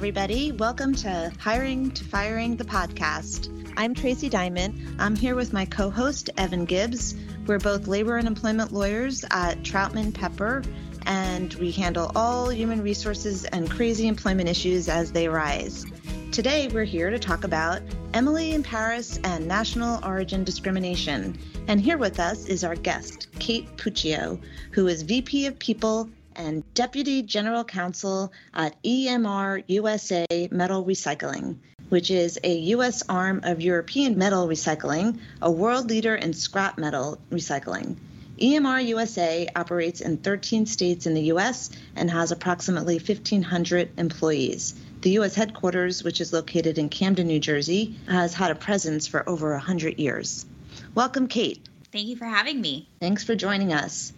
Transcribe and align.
everybody. 0.00 0.50
Welcome 0.52 0.94
to 0.94 1.30
Hiring 1.40 1.90
to 1.90 2.04
Firing 2.04 2.56
the 2.56 2.64
podcast. 2.64 3.50
I'm 3.76 3.92
Tracey 3.92 4.30
Diamond. 4.30 4.96
I'm 4.98 5.14
here 5.14 5.34
with 5.34 5.52
my 5.52 5.66
co 5.66 5.90
host, 5.90 6.30
Evan 6.38 6.64
Gibbs. 6.64 7.16
We're 7.46 7.58
both 7.58 7.86
labor 7.86 8.16
and 8.16 8.26
employment 8.26 8.72
lawyers 8.72 9.26
at 9.30 9.62
Troutman 9.62 10.14
Pepper, 10.14 10.62
and 11.04 11.52
we 11.56 11.70
handle 11.70 12.12
all 12.16 12.48
human 12.48 12.82
resources 12.82 13.44
and 13.44 13.70
crazy 13.70 14.08
employment 14.08 14.48
issues 14.48 14.88
as 14.88 15.12
they 15.12 15.26
arise. 15.26 15.84
Today, 16.32 16.68
we're 16.68 16.84
here 16.84 17.10
to 17.10 17.18
talk 17.18 17.44
about 17.44 17.82
Emily 18.14 18.52
in 18.52 18.62
Paris 18.62 19.20
and 19.22 19.46
national 19.46 20.02
origin 20.02 20.44
discrimination. 20.44 21.38
And 21.68 21.78
here 21.78 21.98
with 21.98 22.18
us 22.18 22.46
is 22.46 22.64
our 22.64 22.74
guest, 22.74 23.28
Kate 23.38 23.68
Puccio, 23.76 24.40
who 24.70 24.86
is 24.86 25.02
VP 25.02 25.44
of 25.44 25.58
People 25.58 26.08
and 26.40 26.72
Deputy 26.72 27.22
General 27.22 27.64
Counsel 27.64 28.32
at 28.54 28.82
EMR 28.82 29.62
USA 29.68 30.26
Metal 30.50 30.82
Recycling, 30.82 31.58
which 31.90 32.10
is 32.10 32.38
a 32.42 32.54
U.S. 32.74 33.02
arm 33.10 33.40
of 33.42 33.60
European 33.60 34.16
Metal 34.16 34.48
Recycling, 34.48 35.20
a 35.42 35.50
world 35.50 35.90
leader 35.90 36.14
in 36.14 36.32
scrap 36.32 36.78
metal 36.78 37.18
recycling. 37.30 37.96
EMR 38.40 38.86
USA 38.86 39.48
operates 39.54 40.00
in 40.00 40.16
13 40.16 40.64
states 40.64 41.06
in 41.06 41.12
the 41.12 41.24
U.S. 41.24 41.68
and 41.94 42.10
has 42.10 42.32
approximately 42.32 42.94
1,500 42.94 43.90
employees. 43.98 44.74
The 45.02 45.10
U.S. 45.10 45.34
headquarters, 45.34 46.02
which 46.02 46.22
is 46.22 46.32
located 46.32 46.78
in 46.78 46.88
Camden, 46.88 47.26
New 47.26 47.40
Jersey, 47.40 47.96
has 48.08 48.32
had 48.32 48.50
a 48.50 48.54
presence 48.54 49.06
for 49.06 49.28
over 49.28 49.50
100 49.50 49.98
years. 49.98 50.46
Welcome, 50.94 51.28
Kate. 51.28 51.68
Thank 51.92 52.06
you 52.06 52.16
for 52.16 52.24
having 52.24 52.62
me. 52.62 52.88
Thanks 52.98 53.24
for 53.24 53.34
joining 53.34 53.74
us. 53.74 54.14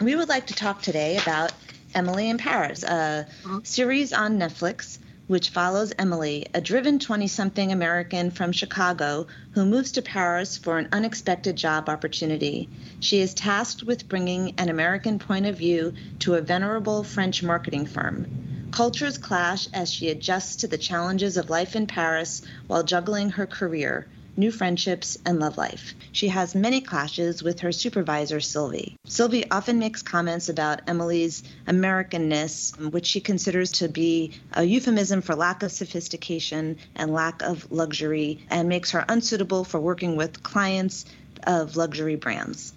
We 0.00 0.16
would 0.16 0.28
like 0.28 0.46
to 0.46 0.54
talk 0.54 0.82
today 0.82 1.16
about 1.16 1.52
Emily 1.94 2.30
in 2.30 2.38
Paris, 2.38 2.82
a 2.82 3.26
uh-huh. 3.44 3.60
series 3.64 4.12
on 4.12 4.38
Netflix 4.38 4.98
which 5.28 5.50
follows 5.50 5.92
Emily, 5.98 6.46
a 6.52 6.60
driven 6.60 6.98
20 6.98 7.26
something 7.28 7.72
American 7.72 8.30
from 8.30 8.52
Chicago 8.52 9.26
who 9.52 9.64
moves 9.64 9.92
to 9.92 10.02
Paris 10.02 10.58
for 10.58 10.78
an 10.78 10.88
unexpected 10.92 11.56
job 11.56 11.88
opportunity. 11.88 12.68
She 13.00 13.20
is 13.20 13.32
tasked 13.32 13.82
with 13.82 14.08
bringing 14.08 14.54
an 14.58 14.68
American 14.68 15.18
point 15.18 15.46
of 15.46 15.56
view 15.56 15.94
to 16.18 16.34
a 16.34 16.42
venerable 16.42 17.04
French 17.04 17.42
marketing 17.42 17.86
firm. 17.86 18.26
Cultures 18.72 19.16
clash 19.16 19.68
as 19.72 19.90
she 19.92 20.10
adjusts 20.10 20.56
to 20.56 20.68
the 20.68 20.76
challenges 20.76 21.36
of 21.36 21.50
life 21.50 21.76
in 21.76 21.86
Paris 21.86 22.42
while 22.66 22.82
juggling 22.82 23.30
her 23.30 23.46
career, 23.46 24.08
new 24.36 24.50
friendships, 24.50 25.18
and 25.26 25.38
love 25.38 25.58
life. 25.58 25.94
She 26.12 26.28
has 26.28 26.54
many 26.54 26.80
clashes 26.80 27.42
with 27.42 27.60
her 27.60 27.72
supervisor, 27.72 28.40
Sylvie. 28.40 28.96
Sylvie 29.06 29.50
often 29.50 29.78
makes 29.78 30.02
comments 30.02 30.48
about 30.48 30.82
Emily's 30.86 31.42
Americanness, 31.66 32.76
which 32.90 33.06
she 33.06 33.20
considers 33.20 33.72
to 33.72 33.88
be 33.88 34.32
a 34.52 34.64
euphemism 34.64 35.22
for 35.22 35.34
lack 35.34 35.62
of 35.62 35.72
sophistication 35.72 36.78
and 36.96 37.12
lack 37.12 37.42
of 37.42 37.70
luxury, 37.70 38.44
and 38.50 38.68
makes 38.68 38.92
her 38.92 39.04
unsuitable 39.08 39.64
for 39.64 39.80
working 39.80 40.16
with 40.16 40.42
clients 40.42 41.04
of 41.46 41.76
luxury 41.76 42.16
brands. 42.16 42.72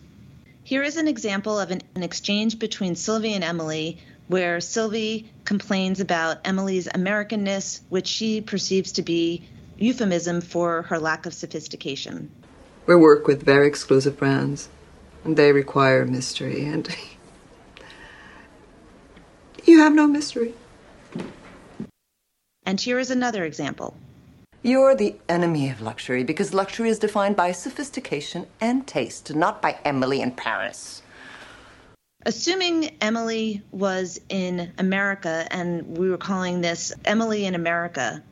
Here 0.63 0.83
is 0.83 0.97
an 0.97 1.07
example 1.07 1.59
of 1.59 1.71
an, 1.71 1.81
an 1.93 2.03
exchange 2.03 2.57
between 2.57 2.95
Sylvie 2.95 3.33
and 3.33 3.43
Emily 3.43 3.99
where 4.27 4.59
Sylvie 4.59 5.29
complains 5.43 5.99
about 5.99 6.39
Emily's 6.45 6.87
Americanness, 6.87 7.81
which 7.89 8.07
she 8.07 8.41
perceives 8.41 8.93
to 8.93 9.03
be 9.03 9.47
euphemism 9.77 10.41
for 10.41 10.83
her 10.83 10.99
lack 10.99 11.25
of 11.25 11.33
sophistication. 11.33 12.31
We 12.85 12.95
work 12.95 13.27
with 13.27 13.43
very 13.43 13.67
exclusive 13.67 14.17
brands, 14.17 14.69
and 15.23 15.37
they 15.37 15.51
require 15.51 16.05
mystery, 16.05 16.65
and 16.65 16.87
you 19.65 19.79
have 19.79 19.93
no 19.93 20.07
mystery. 20.07 20.53
And 22.65 22.79
here 22.79 22.99
is 22.99 23.11
another 23.11 23.43
example. 23.43 23.95
You're 24.63 24.95
the 24.95 25.15
enemy 25.29 25.69
of 25.69 25.81
luxury 25.81 26.23
because 26.23 26.53
luxury 26.53 26.89
is 26.89 26.97
defined 26.97 27.35
by 27.35 27.51
sophistication 27.51 28.47
and 28.59 28.87
taste, 28.87 29.35
not 29.35 29.61
by 29.61 29.77
Emily 29.85 30.21
in 30.21 30.31
Paris. 30.31 31.03
Assuming 32.25 32.97
Emily 32.99 33.61
was 33.69 34.19
in 34.27 34.73
America 34.79 35.47
and 35.51 35.95
we 35.95 36.09
were 36.09 36.17
calling 36.17 36.61
this 36.61 36.91
Emily 37.05 37.45
in 37.45 37.53
America, 37.53 38.23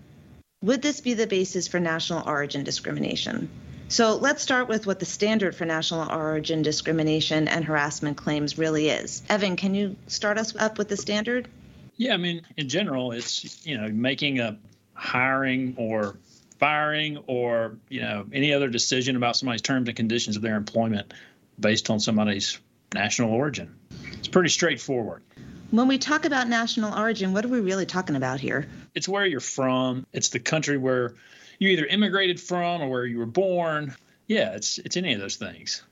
would 0.64 0.82
this 0.82 1.02
be 1.02 1.14
the 1.14 1.28
basis 1.28 1.68
for 1.68 1.80
national 1.80 2.28
origin 2.28 2.64
discrimination? 2.64 3.50
So 3.90 4.16
let's 4.16 4.42
start 4.42 4.70
with 4.70 4.88
what 4.88 5.00
the 5.00 5.06
standard 5.06 5.56
for 5.56 5.66
national 5.66 6.10
origin 6.10 6.62
discrimination 6.62 7.50
and 7.50 7.66
harassment 7.66 8.18
claims 8.18 8.58
really 8.58 8.88
is. 8.88 9.22
Evan, 9.30 9.58
can 9.58 9.76
you 9.76 9.98
start 10.08 10.38
us 10.38 10.56
up 10.56 10.78
with 10.78 10.88
the 10.88 10.98
standard? 10.98 11.50
Yeah, 11.98 12.14
I 12.14 12.18
mean, 12.18 12.42
in 12.58 12.70
general, 12.70 13.12
it's 13.12 13.66
you 13.68 13.78
know 13.78 13.90
making 13.90 14.40
a 14.40 14.58
hiring 14.94 15.76
or 15.78 16.18
firing 16.60 17.18
or 17.28 17.78
you 17.90 18.02
know 18.02 18.26
any 18.32 18.54
other 18.54 18.70
decision 18.70 19.18
about 19.18 19.36
somebody's 19.36 19.62
terms 19.62 19.90
and 19.90 19.98
conditions 19.98 20.38
of 20.38 20.42
their 20.42 20.56
employment 20.56 21.14
based 21.60 21.90
on 21.90 22.00
somebody's 22.00 22.58
national 22.94 23.32
origin. 23.32 23.76
It's 24.14 24.30
pretty 24.30 24.50
straightforward. 24.50 25.24
When 25.72 25.88
we 25.88 25.98
talk 25.98 26.26
about 26.26 26.48
national 26.48 26.98
origin, 26.98 27.34
what 27.34 27.44
are 27.44 27.50
we 27.50 27.60
really 27.60 27.86
talking 27.86 28.16
about 28.16 28.40
here? 28.40 28.66
It's 28.96 29.08
where 29.08 29.26
you're 29.26 29.40
from. 29.40 30.06
It's 30.14 30.30
the 30.30 30.40
country 30.40 30.78
where 30.78 31.14
you 31.60 31.70
either 31.70 31.86
immigrated 31.86 32.40
from 32.40 32.82
or 32.82 32.90
where 32.90 33.06
you 33.06 33.18
were 33.18 33.26
born. 33.26 33.96
Yeah, 34.28 34.56
it's 34.56 34.78
it's 34.78 34.98
any 34.98 35.14
of 35.14 35.20
those 35.20 35.36
things. 35.36 35.84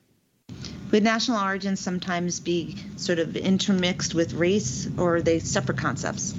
Would 0.90 1.02
national 1.02 1.42
origin 1.42 1.76
sometimes 1.76 2.40
be 2.40 2.76
sort 2.96 3.18
of 3.18 3.36
intermixed 3.36 4.14
with 4.14 4.34
race, 4.34 4.88
or 4.98 5.16
are 5.16 5.22
they 5.22 5.38
separate 5.38 5.78
concepts? 5.78 6.34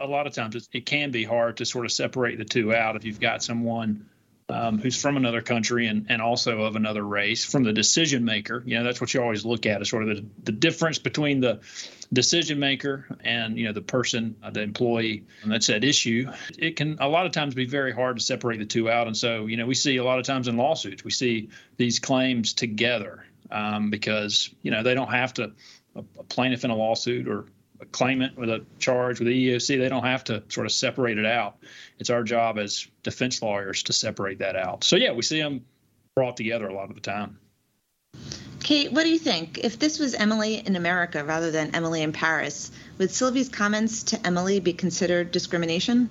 A 0.00 0.06
lot 0.06 0.26
of 0.26 0.34
times 0.34 0.68
it 0.72 0.86
can 0.86 1.10
be 1.10 1.24
hard 1.24 1.56
to 1.56 1.64
sort 1.64 1.86
of 1.86 1.92
separate 1.92 2.38
the 2.38 2.44
two 2.44 2.74
out 2.74 2.96
if 2.96 3.04
you've 3.04 3.20
got 3.20 3.42
someone 3.42 4.06
um, 4.48 4.78
who's 4.78 5.00
from 5.00 5.16
another 5.16 5.42
country 5.42 5.86
and, 5.86 6.06
and 6.08 6.22
also 6.22 6.62
of 6.62 6.76
another 6.76 7.02
race 7.02 7.44
from 7.44 7.64
the 7.64 7.72
decision 7.72 8.24
maker. 8.24 8.62
You 8.64 8.78
know, 8.78 8.84
that's 8.84 9.00
what 9.00 9.12
you 9.12 9.20
always 9.20 9.44
look 9.44 9.66
at 9.66 9.82
is 9.82 9.90
sort 9.90 10.08
of 10.08 10.16
the, 10.16 10.24
the 10.44 10.52
difference 10.52 10.98
between 10.98 11.40
the 11.40 11.60
decision 12.12 12.58
maker 12.58 13.06
and, 13.22 13.58
you 13.58 13.66
know, 13.66 13.72
the 13.72 13.82
person, 13.82 14.36
uh, 14.42 14.50
the 14.50 14.62
employee 14.62 15.24
and 15.42 15.52
that's 15.52 15.68
at 15.68 15.84
issue. 15.84 16.30
It 16.58 16.76
can 16.76 16.96
a 17.00 17.08
lot 17.08 17.26
of 17.26 17.32
times 17.32 17.54
be 17.54 17.66
very 17.66 17.92
hard 17.92 18.16
to 18.16 18.22
separate 18.22 18.58
the 18.58 18.66
two 18.66 18.90
out. 18.90 19.06
And 19.06 19.16
so, 19.16 19.46
you 19.46 19.58
know, 19.58 19.66
we 19.66 19.74
see 19.74 19.98
a 19.98 20.04
lot 20.04 20.18
of 20.18 20.24
times 20.24 20.48
in 20.48 20.56
lawsuits, 20.56 21.04
we 21.04 21.10
see 21.10 21.50
these 21.76 21.98
claims 21.98 22.54
together 22.54 23.24
um, 23.50 23.90
because, 23.90 24.50
you 24.62 24.70
know, 24.70 24.82
they 24.82 24.94
don't 24.94 25.10
have 25.10 25.34
to, 25.34 25.52
a, 25.94 26.00
a 26.18 26.24
plaintiff 26.24 26.64
in 26.64 26.70
a 26.70 26.76
lawsuit 26.76 27.28
or 27.28 27.46
claimant 27.86 28.36
with 28.36 28.50
a 28.50 28.64
charge 28.78 29.18
with 29.18 29.28
the 29.28 29.50
EEOC, 29.50 29.78
they 29.78 29.88
don't 29.88 30.04
have 30.04 30.24
to 30.24 30.42
sort 30.48 30.66
of 30.66 30.72
separate 30.72 31.18
it 31.18 31.26
out. 31.26 31.58
It's 31.98 32.10
our 32.10 32.22
job 32.22 32.58
as 32.58 32.86
defense 33.02 33.40
lawyers 33.42 33.82
to 33.84 33.92
separate 33.92 34.38
that 34.38 34.56
out. 34.56 34.84
So 34.84 34.96
yeah, 34.96 35.12
we 35.12 35.22
see 35.22 35.40
them 35.40 35.64
brought 36.14 36.36
together 36.36 36.66
a 36.68 36.74
lot 36.74 36.88
of 36.88 36.94
the 36.94 37.00
time. 37.00 37.38
Kate, 38.60 38.92
what 38.92 39.04
do 39.04 39.08
you 39.08 39.18
think? 39.18 39.58
If 39.58 39.78
this 39.78 39.98
was 39.98 40.14
Emily 40.14 40.56
in 40.56 40.76
America 40.76 41.24
rather 41.24 41.50
than 41.50 41.74
Emily 41.74 42.02
in 42.02 42.12
Paris, 42.12 42.70
would 42.98 43.10
Sylvie's 43.10 43.48
comments 43.48 44.02
to 44.04 44.26
Emily 44.26 44.60
be 44.60 44.72
considered 44.72 45.30
discrimination? 45.30 46.10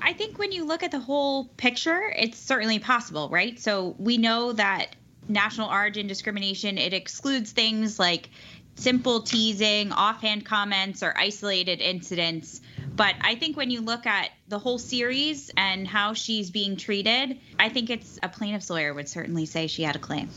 I 0.00 0.12
think 0.12 0.38
when 0.38 0.52
you 0.52 0.66
look 0.66 0.82
at 0.82 0.90
the 0.90 0.98
whole 0.98 1.44
picture, 1.56 2.12
it's 2.16 2.38
certainly 2.38 2.78
possible, 2.78 3.28
right? 3.30 3.58
So 3.58 3.94
we 3.98 4.18
know 4.18 4.52
that 4.52 4.94
national 5.28 5.70
origin 5.70 6.06
discrimination 6.06 6.78
it 6.78 6.92
excludes 6.92 7.52
things 7.52 7.98
like 7.98 8.28
simple 8.76 9.22
teasing, 9.22 9.92
offhand 9.92 10.44
comments, 10.44 11.02
or 11.02 11.14
isolated 11.16 11.80
incidents. 11.80 12.60
But 12.94 13.14
I 13.20 13.36
think 13.36 13.56
when 13.56 13.70
you 13.70 13.80
look 13.80 14.06
at 14.06 14.30
the 14.48 14.58
whole 14.58 14.78
series 14.78 15.50
and 15.56 15.86
how 15.86 16.14
she's 16.14 16.50
being 16.50 16.76
treated, 16.76 17.38
I 17.58 17.68
think 17.68 17.90
it's 17.90 18.18
a 18.22 18.28
plaintiff's 18.28 18.68
lawyer 18.68 18.92
would 18.92 19.08
certainly 19.08 19.46
say 19.46 19.66
she 19.66 19.82
had 19.82 19.96
a 19.96 19.98
claim. 19.98 20.28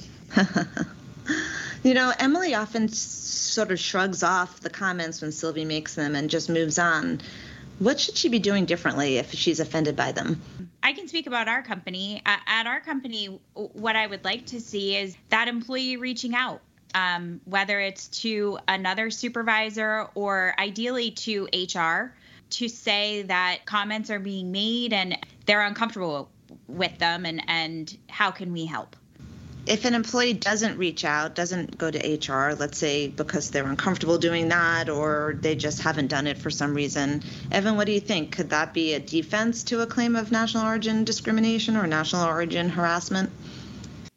you 1.84 1.94
know, 1.94 2.14
Emily 2.18 2.56
often 2.56 2.88
sort 2.88 3.72
of 3.72 3.80
shrugs 3.80 4.24
off 4.24 4.62
the 4.62 4.70
comments 4.70 5.22
when 5.22 5.32
Sylvie 5.32 5.66
makes 5.66 5.96
them 5.96 6.16
and 6.16 6.30
just 6.30 6.50
moves 6.50 6.80
on. 6.80 7.22
What 7.80 8.00
should 8.00 8.16
she 8.16 8.30
be 8.30 8.40
doing 8.40 8.66
differently 8.66 9.18
if 9.18 9.34
she's 9.34 9.60
offended 9.60 9.98
by 9.98 10.14
them? 10.14 10.42
I 10.82 10.94
can 10.94 11.10
speak 11.10 11.28
about 11.28 11.50
our 11.50 11.62
company. 11.62 12.22
At 12.26 12.68
our 12.68 12.80
company, 12.80 13.40
what 13.54 13.98
I 13.98 14.08
would 14.08 14.24
like 14.24 14.46
to 14.48 14.62
see 14.62 14.96
is 14.96 15.18
that 15.30 15.50
employee 15.50 15.98
reaching 15.98 16.36
out 16.36 16.62
um, 16.94 17.42
whether 17.46 17.80
it's 17.80 18.08
to 18.08 18.60
another 18.68 19.10
supervisor 19.10 20.08
or 20.16 20.56
ideally 20.58 21.12
to 21.12 21.48
HR, 21.54 22.14
to 22.52 22.70
say 22.70 23.24
that 23.24 23.66
comments 23.66 24.10
are 24.10 24.20
being 24.20 24.52
made 24.52 24.94
and 24.94 25.18
they're 25.46 25.62
uncomfortable 25.62 26.30
with 26.68 26.98
them 27.00 27.26
and, 27.26 27.42
and 27.48 27.98
how 28.10 28.32
can 28.32 28.54
we 28.54 28.66
help? 28.66 28.96
If 29.68 29.84
an 29.86 29.96
employee 29.96 30.34
doesn't 30.34 30.78
reach 30.78 31.04
out, 31.04 31.34
doesn't 31.34 31.76
go 31.76 31.90
to 31.90 31.98
HR, 31.98 32.54
let's 32.54 32.78
say 32.78 33.08
because 33.08 33.50
they're 33.50 33.66
uncomfortable 33.66 34.20
doing 34.20 34.50
that 34.50 34.90
or 34.90 35.40
they 35.42 35.56
just 35.56 35.82
haven't 35.82 36.08
done 36.08 36.28
it 36.28 36.38
for 36.38 36.52
some 36.52 36.76
reason, 36.76 37.24
Evan, 37.52 37.76
what 37.76 37.88
do 37.88 37.92
you 37.92 38.00
think? 38.00 38.32
Could 38.32 38.52
that 38.52 38.76
be 38.76 38.94
a 38.94 39.00
defense 39.00 39.64
to 39.64 39.82
a 39.82 39.88
claim 39.88 40.16
of 40.16 40.32
national 40.32 40.68
origin 40.68 41.04
discrimination 41.04 41.78
or 41.78 41.88
national 41.88 42.28
origin 42.28 42.70
harassment? 42.70 43.32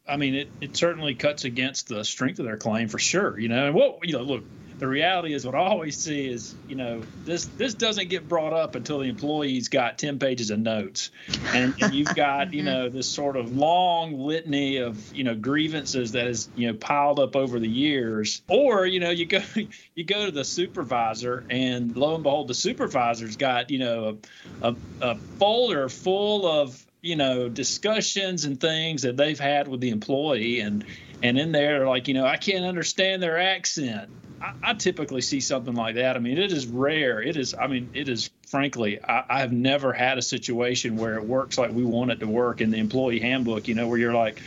I 0.09 0.17
mean, 0.17 0.35
it, 0.35 0.51
it 0.61 0.77
certainly 0.77 1.15
cuts 1.15 1.43
against 1.45 1.87
the 1.87 2.03
strength 2.03 2.39
of 2.39 2.45
their 2.45 2.57
claim 2.57 2.87
for 2.87 2.99
sure. 2.99 3.39
You 3.39 3.47
know, 3.49 3.67
and 3.67 3.75
what 3.75 3.99
you 4.03 4.13
know, 4.13 4.23
look, 4.23 4.43
the 4.79 4.87
reality 4.87 5.33
is 5.33 5.45
what 5.45 5.55
I 5.55 5.59
always 5.59 5.97
see 5.97 6.29
is, 6.29 6.55
you 6.67 6.75
know, 6.75 7.01
this 7.25 7.45
this 7.45 7.73
doesn't 7.73 8.09
get 8.09 8.29
brought 8.29 8.53
up 8.53 8.75
until 8.75 8.99
the 8.99 9.09
employee's 9.09 9.67
got 9.67 9.97
10 9.97 10.19
pages 10.19 10.51
of 10.51 10.59
notes. 10.59 11.11
And, 11.53 11.75
and 11.81 11.93
you've 11.93 12.15
got, 12.15 12.53
you 12.53 12.59
mm-hmm. 12.63 12.65
know, 12.65 12.89
this 12.89 13.07
sort 13.07 13.35
of 13.35 13.55
long 13.55 14.17
litany 14.17 14.77
of, 14.77 15.13
you 15.13 15.25
know, 15.25 15.35
grievances 15.35 16.13
that 16.13 16.27
is, 16.27 16.49
you 16.55 16.67
know, 16.67 16.73
piled 16.73 17.19
up 17.19 17.35
over 17.35 17.59
the 17.59 17.67
years. 17.67 18.41
Or, 18.47 18.85
you 18.85 19.01
know, 19.01 19.09
you 19.09 19.25
go 19.25 19.41
you 19.95 20.03
go 20.05 20.25
to 20.25 20.31
the 20.31 20.45
supervisor 20.45 21.45
and 21.49 21.95
lo 21.95 22.15
and 22.15 22.23
behold, 22.23 22.47
the 22.47 22.53
supervisor's 22.53 23.35
got, 23.35 23.69
you 23.69 23.79
know, 23.79 24.17
a, 24.61 24.69
a, 24.69 24.75
a 25.01 25.15
folder 25.15 25.89
full 25.89 26.47
of 26.47 26.85
you 27.01 27.15
know 27.15 27.49
discussions 27.49 28.45
and 28.45 28.59
things 28.59 29.03
that 29.03 29.17
they've 29.17 29.39
had 29.39 29.67
with 29.67 29.79
the 29.79 29.89
employee 29.89 30.59
and 30.59 30.85
and 31.23 31.39
in 31.39 31.51
there 31.51 31.87
like 31.87 32.07
you 32.07 32.13
know 32.13 32.25
i 32.25 32.37
can't 32.37 32.65
understand 32.65 33.21
their 33.21 33.39
accent 33.39 34.09
I, 34.41 34.53
I, 34.63 34.73
typically 34.73 35.21
see 35.21 35.41
something 35.41 35.73
like 35.73 35.95
that. 35.95 36.15
I 36.15 36.19
mean, 36.19 36.37
it 36.37 36.51
is 36.51 36.65
rare. 36.67 37.21
It 37.21 37.35
is. 37.35 37.53
I 37.53 37.67
mean, 37.67 37.89
it 37.93 38.09
is. 38.09 38.29
Frankly, 38.47 38.99
I, 39.03 39.39
have 39.39 39.51
never 39.51 39.93
had 39.93 40.17
a 40.17 40.21
situation 40.21 40.95
where 40.95 41.15
it 41.15 41.25
works 41.25 41.57
like 41.57 41.71
we 41.71 41.83
want 41.83 42.11
it 42.11 42.21
to 42.21 42.27
work 42.27 42.61
in 42.61 42.71
the 42.71 42.77
employee 42.77 43.19
handbook. 43.19 43.67
You 43.67 43.75
know, 43.75 43.87
where 43.87 43.97
you're 43.97 44.13
like, 44.13 44.41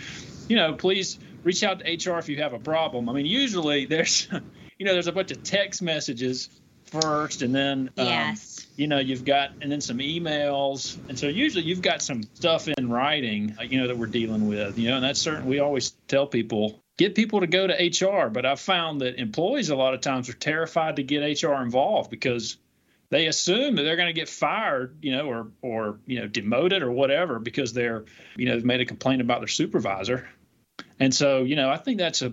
you 0.48 0.56
know, 0.56 0.72
please 0.72 1.18
reach 1.44 1.62
out 1.62 1.80
to 1.80 1.84
HR 1.84 2.18
if 2.18 2.28
you 2.28 2.38
have 2.38 2.52
a 2.52 2.58
problem. 2.58 3.08
I 3.08 3.12
mean, 3.12 3.26
usually 3.26 3.84
there's, 3.86 4.28
you 4.78 4.86
know, 4.86 4.92
there's 4.92 5.06
a 5.06 5.12
bunch 5.12 5.30
of 5.30 5.42
text 5.42 5.82
messages 5.82 6.48
first, 6.86 7.42
and 7.42 7.54
then 7.54 7.90
um, 7.96 8.06
yes. 8.06 8.61
You 8.76 8.86
know, 8.86 8.98
you've 8.98 9.24
got 9.24 9.52
and 9.60 9.70
then 9.70 9.80
some 9.80 9.98
emails, 9.98 10.96
and 11.08 11.18
so 11.18 11.28
usually 11.28 11.64
you've 11.64 11.82
got 11.82 12.02
some 12.02 12.22
stuff 12.34 12.68
in 12.68 12.90
writing, 12.90 13.56
you 13.68 13.80
know, 13.80 13.88
that 13.88 13.98
we're 13.98 14.06
dealing 14.06 14.48
with. 14.48 14.78
You 14.78 14.90
know, 14.90 14.96
and 14.96 15.04
that's 15.04 15.20
certain. 15.20 15.46
We 15.46 15.58
always 15.58 15.90
tell 16.08 16.26
people 16.26 16.82
get 16.98 17.14
people 17.14 17.40
to 17.40 17.46
go 17.46 17.66
to 17.66 17.74
HR. 17.74 18.28
But 18.28 18.46
I've 18.46 18.60
found 18.60 19.00
that 19.00 19.18
employees 19.18 19.70
a 19.70 19.76
lot 19.76 19.94
of 19.94 20.00
times 20.00 20.28
are 20.28 20.34
terrified 20.34 20.96
to 20.96 21.02
get 21.02 21.42
HR 21.42 21.54
involved 21.54 22.10
because 22.10 22.56
they 23.10 23.26
assume 23.26 23.76
that 23.76 23.82
they're 23.82 23.96
going 23.96 24.08
to 24.08 24.18
get 24.18 24.28
fired, 24.28 24.96
you 25.02 25.12
know, 25.12 25.26
or 25.26 25.48
or 25.60 25.98
you 26.06 26.20
know 26.20 26.28
demoted 26.28 26.82
or 26.82 26.90
whatever 26.90 27.38
because 27.38 27.72
they're 27.72 28.04
you 28.36 28.46
know 28.46 28.54
they've 28.54 28.64
made 28.64 28.80
a 28.80 28.86
complaint 28.86 29.20
about 29.20 29.40
their 29.40 29.48
supervisor. 29.48 30.28
And 30.98 31.14
so 31.14 31.42
you 31.42 31.56
know 31.56 31.70
I 31.70 31.76
think 31.76 31.98
that's 31.98 32.22
a 32.22 32.32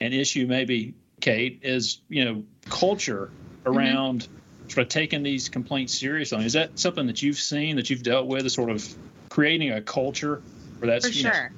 an 0.00 0.12
issue 0.12 0.46
maybe 0.46 0.94
Kate 1.20 1.60
is 1.62 2.00
you 2.08 2.24
know 2.24 2.44
culture 2.68 3.30
mm-hmm. 3.64 3.76
around 3.76 4.22
mm-hmm. 4.22 4.34
Sort 4.70 4.86
of 4.86 4.88
taking 4.88 5.22
these 5.22 5.48
complaints 5.48 5.98
seriously. 5.98 6.44
Is 6.44 6.52
that 6.52 6.78
something 6.78 7.06
that 7.08 7.22
you've 7.22 7.38
seen 7.38 7.76
that 7.76 7.90
you've 7.90 8.02
dealt 8.02 8.26
with, 8.26 8.46
is 8.46 8.54
sort 8.54 8.70
of 8.70 8.86
creating 9.28 9.72
a 9.72 9.82
culture 9.82 10.42
where 10.78 10.90
that's 10.90 11.06
for 11.06 11.12
sure. 11.12 11.32
Know, 11.32 11.48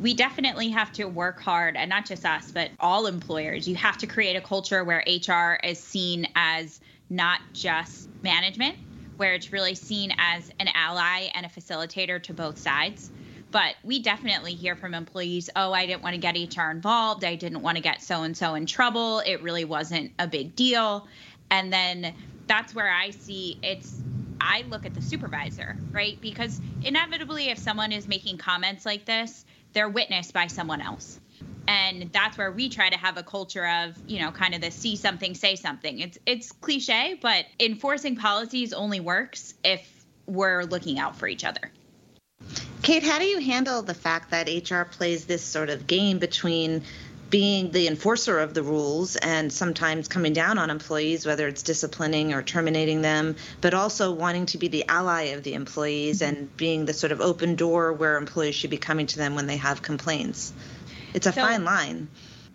we 0.00 0.14
definitely 0.14 0.70
have 0.70 0.92
to 0.94 1.04
work 1.04 1.40
hard 1.40 1.76
and 1.76 1.88
not 1.88 2.06
just 2.06 2.24
us 2.24 2.50
but 2.50 2.70
all 2.80 3.06
employers. 3.06 3.68
You 3.68 3.76
have 3.76 3.98
to 3.98 4.06
create 4.06 4.36
a 4.36 4.40
culture 4.40 4.84
where 4.84 5.04
hr 5.06 5.54
is 5.64 5.78
seen 5.78 6.26
as 6.34 6.80
not 7.10 7.40
just 7.52 8.08
management 8.22 8.76
where 9.16 9.34
it's 9.34 9.52
really 9.52 9.74
seen 9.74 10.12
as 10.18 10.50
an 10.58 10.68
ally 10.74 11.28
and 11.34 11.46
a 11.46 11.48
facilitator 11.48 12.20
to 12.22 12.32
both 12.34 12.58
sides. 12.58 13.10
But 13.50 13.74
we 13.84 14.00
definitely 14.00 14.54
hear 14.54 14.74
from 14.74 14.94
employees 14.94 15.50
oh 15.54 15.72
i 15.72 15.86
didn't 15.86 16.02
want 16.02 16.14
to 16.14 16.20
get 16.20 16.56
hr 16.56 16.70
involved. 16.70 17.24
I 17.24 17.34
didn't 17.34 17.62
want 17.62 17.76
to 17.76 17.82
get 17.82 18.02
so 18.02 18.22
and 18.22 18.36
so 18.36 18.54
in 18.54 18.66
trouble. 18.66 19.20
It 19.20 19.42
really 19.42 19.64
wasn't 19.64 20.12
a 20.18 20.26
big 20.26 20.56
deal. 20.56 21.06
And 21.50 21.70
then 21.70 22.14
that's 22.46 22.74
where 22.74 22.90
i 22.92 23.10
see 23.10 23.58
it's 23.62 24.00
I 24.42 24.64
look 24.68 24.84
at 24.84 24.94
the 24.94 25.00
supervisor, 25.00 25.76
right? 25.92 26.20
Because 26.20 26.60
inevitably, 26.82 27.50
if 27.50 27.58
someone 27.58 27.92
is 27.92 28.08
making 28.08 28.38
comments 28.38 28.84
like 28.84 29.04
this, 29.04 29.44
they're 29.72 29.88
witnessed 29.88 30.34
by 30.34 30.48
someone 30.48 30.80
else. 30.80 31.20
And 31.68 32.12
that's 32.12 32.36
where 32.36 32.50
we 32.50 32.68
try 32.68 32.90
to 32.90 32.96
have 32.96 33.16
a 33.16 33.22
culture 33.22 33.66
of 33.66 33.96
you 34.08 34.20
know 34.20 34.32
kind 34.32 34.54
of 34.54 34.60
the 34.60 34.70
see 34.70 34.96
something 34.96 35.34
say 35.34 35.54
something. 35.54 36.00
It's 36.00 36.18
it's 36.26 36.50
cliche 36.52 37.18
but 37.20 37.46
enforcing 37.60 38.16
policies 38.16 38.72
only 38.72 38.98
works 38.98 39.54
if 39.62 39.88
we're 40.26 40.64
looking 40.64 40.98
out 40.98 41.16
for 41.16 41.28
each 41.28 41.44
other. 41.44 41.70
Kate 42.82 43.04
how 43.04 43.20
do 43.20 43.24
you 43.24 43.38
handle 43.38 43.82
the 43.82 43.94
fact 43.94 44.32
that 44.32 44.48
hr 44.48 44.82
plays 44.82 45.24
this 45.24 45.42
sort 45.42 45.70
of 45.70 45.86
game 45.86 46.18
between 46.18 46.82
being 47.32 47.70
the 47.70 47.88
enforcer 47.88 48.38
of 48.38 48.52
the 48.52 48.62
rules 48.62 49.16
and 49.16 49.50
sometimes 49.50 50.06
coming 50.06 50.34
down 50.34 50.58
on 50.58 50.68
employees, 50.68 51.24
whether 51.24 51.48
it's 51.48 51.62
disciplining 51.62 52.34
or 52.34 52.42
terminating 52.42 53.00
them, 53.00 53.34
but 53.62 53.72
also 53.72 54.12
wanting 54.12 54.44
to 54.44 54.58
be 54.58 54.68
the 54.68 54.86
ally 54.86 55.22
of 55.32 55.42
the 55.42 55.54
employees 55.54 56.20
and 56.20 56.54
being 56.58 56.84
the 56.84 56.92
sort 56.92 57.10
of 57.10 57.22
open 57.22 57.56
door 57.56 57.94
where 57.94 58.18
employees 58.18 58.54
should 58.54 58.68
be 58.68 58.76
coming 58.76 59.06
to 59.06 59.16
them 59.16 59.34
when 59.34 59.46
they 59.46 59.56
have 59.56 59.80
complaints. 59.80 60.52
It's 61.14 61.26
a 61.26 61.32
so, 61.32 61.40
fine 61.40 61.64
line. 61.64 62.08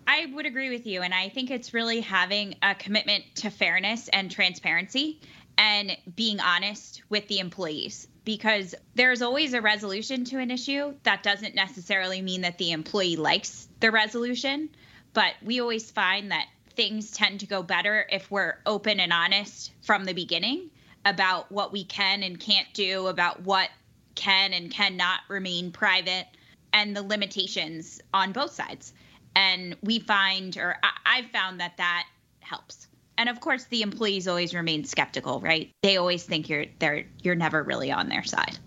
I 0.06 0.28
would 0.28 0.46
agree 0.46 0.70
with 0.70 0.86
you. 0.86 1.02
And 1.02 1.12
I 1.12 1.30
think 1.30 1.50
it's 1.50 1.74
really 1.74 2.02
having 2.02 2.54
a 2.62 2.76
commitment 2.76 3.24
to 3.38 3.50
fairness 3.50 4.10
and 4.10 4.30
transparency 4.30 5.20
and 5.58 5.98
being 6.16 6.40
honest 6.40 7.02
with 7.10 7.28
the 7.28 7.40
employees 7.40 8.08
because 8.28 8.76
there's 8.94 9.22
always 9.22 9.54
a 9.54 9.62
resolution 9.62 10.26
to 10.26 10.38
an 10.38 10.52
issue. 10.52 10.94
That 11.04 11.24
doesn't 11.24 11.56
necessarily 11.56 12.22
mean 12.22 12.42
that 12.42 12.58
the 12.58 12.74
employee 12.74 13.16
likes 13.16 13.70
the 13.80 13.90
resolution, 13.90 14.68
but 15.14 15.36
we 15.42 15.62
always 15.62 15.90
find 15.90 16.30
that 16.32 16.48
things 16.72 17.12
tend 17.12 17.40
to 17.40 17.48
go 17.48 17.64
better 17.64 18.06
if 18.12 18.30
we're 18.30 18.58
open 18.66 19.00
and 19.00 19.14
honest 19.14 19.72
from 19.82 20.04
the 20.04 20.12
beginning 20.12 20.70
about 21.06 21.50
what 21.54 21.72
we 21.72 21.86
can 21.86 22.22
and 22.22 22.38
can't 22.38 22.68
do, 22.74 23.08
about 23.08 23.44
what 23.44 23.70
can 24.16 24.52
and 24.52 24.72
cannot 24.72 25.22
remain 25.30 25.72
private, 25.72 26.28
and 26.74 26.94
the 26.94 27.04
limitations 27.04 28.02
on 28.14 28.34
both 28.34 28.52
sides. 28.52 28.92
And 29.38 29.78
we 29.82 30.00
find, 30.00 30.58
or 30.58 30.76
I, 31.06 31.22
have 31.22 31.32
found 31.32 31.62
that 31.62 31.78
that 31.78 32.06
helps 32.42 32.90
and 33.18 33.30
of 33.30 33.40
course 33.40 33.66
the 33.66 33.82
employees 33.82 34.28
always 34.28 34.54
remain 34.54 34.84
skeptical 34.84 35.40
right? 35.42 35.72
They 35.84 35.98
always 35.98 36.24
think 36.24 36.50
you're 36.50 36.66
they're 36.80 37.06
you're 37.22 37.36
never 37.36 37.64
really 37.64 37.92
on 37.92 38.10
their 38.10 38.24
side. 38.24 38.58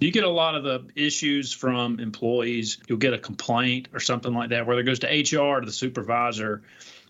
You 0.00 0.10
get 0.10 0.24
a 0.24 0.30
lot 0.30 0.54
of 0.54 0.64
the 0.64 0.86
issues 0.96 1.52
from 1.52 2.00
employees. 2.00 2.78
You'll 2.88 2.98
get 2.98 3.12
a 3.12 3.18
complaint 3.18 3.88
or 3.92 4.00
something 4.00 4.32
like 4.32 4.50
that 4.50 4.66
whether 4.66 4.80
it 4.80 4.84
goes 4.84 5.00
to 5.00 5.06
hr 5.06 5.60
to 5.60 5.66
the 5.66 5.72
supervisor 5.72 6.62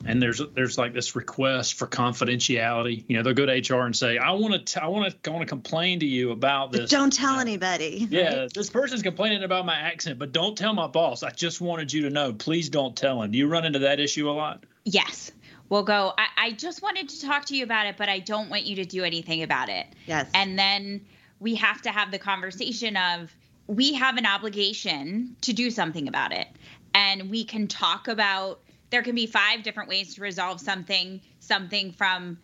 and 0.04 0.20
there's 0.20 0.40
there's 0.54 0.78
like 0.78 0.94
this 0.94 1.14
request 1.14 1.74
for 1.74 1.86
confidentiality. 1.86 3.04
You 3.06 3.16
know 3.16 3.22
they'll 3.22 3.34
go 3.34 3.46
to 3.46 3.74
hr 3.74 3.84
and 3.84 3.94
say 3.94 4.18
i 4.18 4.32
want 4.32 4.66
to 4.66 4.82
i 4.82 4.88
want 4.88 5.22
to 5.22 5.30
i 5.30 5.32
want 5.32 5.42
to 5.42 5.48
complain 5.48 6.00
to 6.00 6.06
you 6.06 6.30
about 6.32 6.72
this. 6.72 6.82
but 6.82 6.90
don't 6.90 7.12
tell 7.12 7.38
anybody 7.38 8.06
yeah 8.10 8.40
right? 8.40 8.54
this 8.54 8.70
person's 8.70 9.02
complaining 9.02 9.42
about 9.42 9.66
my 9.66 9.76
accent 9.76 10.18
but 10.18 10.32
don't 10.32 10.56
tell 10.56 10.74
my 10.74 10.86
boss. 10.86 11.22
I 11.22 11.30
just 11.30 11.60
wanted 11.60 11.92
you 11.92 12.02
to 12.02 12.10
know. 12.10 12.32
Please 12.32 12.68
don't 12.68 12.96
tell 12.96 13.22
him. 13.22 13.30
Do 13.30 13.38
you 13.38 13.46
run 13.46 13.64
into 13.64 13.80
that 13.80 14.00
issue 14.00 14.28
a 14.28 14.32
lot? 14.32 14.64
Yes 14.84 15.32
will 15.70 15.84
go, 15.84 16.12
I, 16.18 16.26
I 16.36 16.52
just 16.52 16.82
wanted 16.82 17.08
to 17.08 17.22
talk 17.22 17.46
to 17.46 17.56
you 17.56 17.64
about 17.64 17.86
it, 17.86 17.96
but 17.96 18.10
I 18.10 18.18
don't 18.18 18.50
want 18.50 18.64
you 18.64 18.76
to 18.76 18.84
do 18.84 19.04
anything 19.04 19.42
about 19.42 19.70
it. 19.70 19.86
Yes. 20.06 20.28
And 20.34 20.58
then 20.58 21.06
we 21.38 21.54
have 21.54 21.80
to 21.82 21.90
have 21.90 22.10
the 22.10 22.18
conversation 22.18 22.98
of 22.98 23.34
we 23.66 23.94
have 23.94 24.18
an 24.18 24.26
obligation 24.26 25.36
to 25.42 25.52
do 25.54 25.70
something 25.70 26.08
about 26.08 26.32
it. 26.32 26.48
And 26.92 27.30
we 27.30 27.44
can 27.44 27.68
talk 27.68 28.08
about 28.08 28.60
there 28.90 29.02
can 29.02 29.14
be 29.14 29.26
five 29.26 29.62
different 29.62 29.88
ways 29.88 30.16
to 30.16 30.20
resolve 30.20 30.60
something, 30.60 31.20
something 31.38 31.92
from 31.92 32.38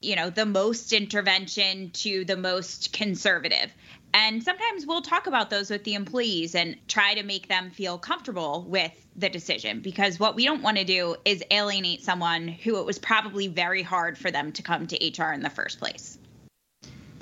you 0.00 0.16
know 0.16 0.28
the 0.28 0.44
most 0.44 0.92
intervention 0.92 1.90
to 1.90 2.24
the 2.24 2.36
most 2.36 2.92
conservative 2.92 3.72
and 4.14 4.42
sometimes 4.42 4.86
we'll 4.86 5.02
talk 5.02 5.26
about 5.26 5.50
those 5.50 5.70
with 5.70 5.84
the 5.84 5.94
employees 5.94 6.54
and 6.54 6.76
try 6.88 7.14
to 7.14 7.22
make 7.22 7.48
them 7.48 7.70
feel 7.70 7.98
comfortable 7.98 8.64
with 8.68 8.92
the 9.16 9.28
decision 9.28 9.80
because 9.80 10.18
what 10.18 10.34
we 10.34 10.44
don't 10.44 10.62
want 10.62 10.78
to 10.78 10.84
do 10.84 11.16
is 11.24 11.42
alienate 11.50 12.02
someone 12.02 12.48
who 12.48 12.78
it 12.78 12.86
was 12.86 12.98
probably 12.98 13.48
very 13.48 13.82
hard 13.82 14.18
for 14.18 14.30
them 14.30 14.52
to 14.52 14.62
come 14.62 14.86
to 14.86 14.96
HR 14.96 15.32
in 15.32 15.42
the 15.42 15.50
first 15.50 15.78
place. 15.78 16.18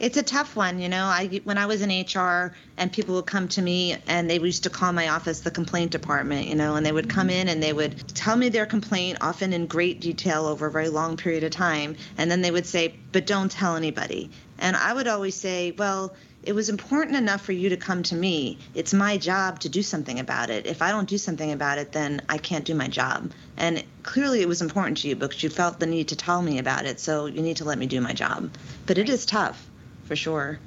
It's 0.01 0.17
a 0.17 0.23
tough 0.23 0.57
one, 0.57 0.79
you 0.81 0.89
know. 0.89 1.05
I 1.05 1.43
when 1.45 1.59
I 1.59 1.67
was 1.67 1.83
in 1.83 1.91
HR 1.91 2.55
and 2.79 2.91
people 2.91 3.17
would 3.17 3.27
come 3.27 3.49
to 3.49 3.61
me 3.61 3.97
and 4.07 4.31
they 4.31 4.41
used 4.41 4.63
to 4.63 4.71
call 4.71 4.95
my 4.95 5.09
office 5.09 5.41
the 5.41 5.51
complaint 5.51 5.91
department, 5.91 6.47
you 6.47 6.55
know, 6.55 6.77
and 6.77 6.87
they 6.87 6.93
would 6.93 7.11
come 7.11 7.29
mm-hmm. 7.29 7.41
in 7.41 7.49
and 7.49 7.63
they 7.63 7.75
would 7.75 8.09
tell 8.15 8.35
me 8.35 8.49
their 8.49 8.65
complaint 8.65 9.19
often 9.21 9.53
in 9.53 9.67
great 9.67 10.01
detail 10.01 10.47
over 10.47 10.67
a 10.67 10.71
very 10.71 10.89
long 10.89 11.19
period 11.19 11.45
of 11.45 11.51
time 11.51 11.97
and 12.17 12.31
then 12.31 12.41
they 12.41 12.51
would 12.51 12.65
say, 12.65 12.95
"But 13.13 13.27
don't 13.27 13.53
tell 13.53 13.77
anybody." 13.77 14.31
And 14.59 14.75
I 14.75 14.95
would 14.95 15.07
always 15.07 15.35
say, 15.35 15.73
"Well, 15.73 16.15
it 16.43 16.55
was 16.55 16.71
important 16.71 17.17
enough 17.17 17.43
for 17.43 17.53
you 17.53 17.69
to 17.69 17.77
come 17.77 18.03
to 18.05 18.15
me. 18.15 18.59
It's 18.75 18.95
my 18.95 19.19
job 19.19 19.61
to 19.61 19.69
do 19.69 19.83
something 19.83 20.19
about 20.19 20.49
it. 20.49 20.67
If 20.67 20.81
I 20.81 20.91
don't 20.91 21.09
do 21.09 21.19
something 21.19 21.53
about 21.53 21.79
it, 21.79 21.93
then 21.93 22.23
I 22.29 22.39
can't 22.39 22.65
do 22.65 22.75
my 22.75 22.89
job. 22.89 23.33
And 23.59 23.85
clearly 24.03 24.41
it 24.41 24.49
was 24.49 24.63
important 24.63 24.99
to 24.99 25.09
you 25.09 25.17
because 25.17 25.43
you 25.43 25.51
felt 25.51 25.79
the 25.79 25.87
need 25.87 26.09
to 26.09 26.17
tell 26.17 26.41
me 26.41 26.59
about 26.59 26.87
it, 26.87 26.99
so 26.99 27.27
you 27.27 27.43
need 27.43 27.59
to 27.59 27.65
let 27.65 27.79
me 27.79 27.87
do 27.87 28.01
my 28.01 28.15
job. 28.15 28.51
But 28.87 28.97
it 28.97 29.11
is 29.11 29.27
tough, 29.27 29.69
for 30.05 30.17
sure. 30.17 30.59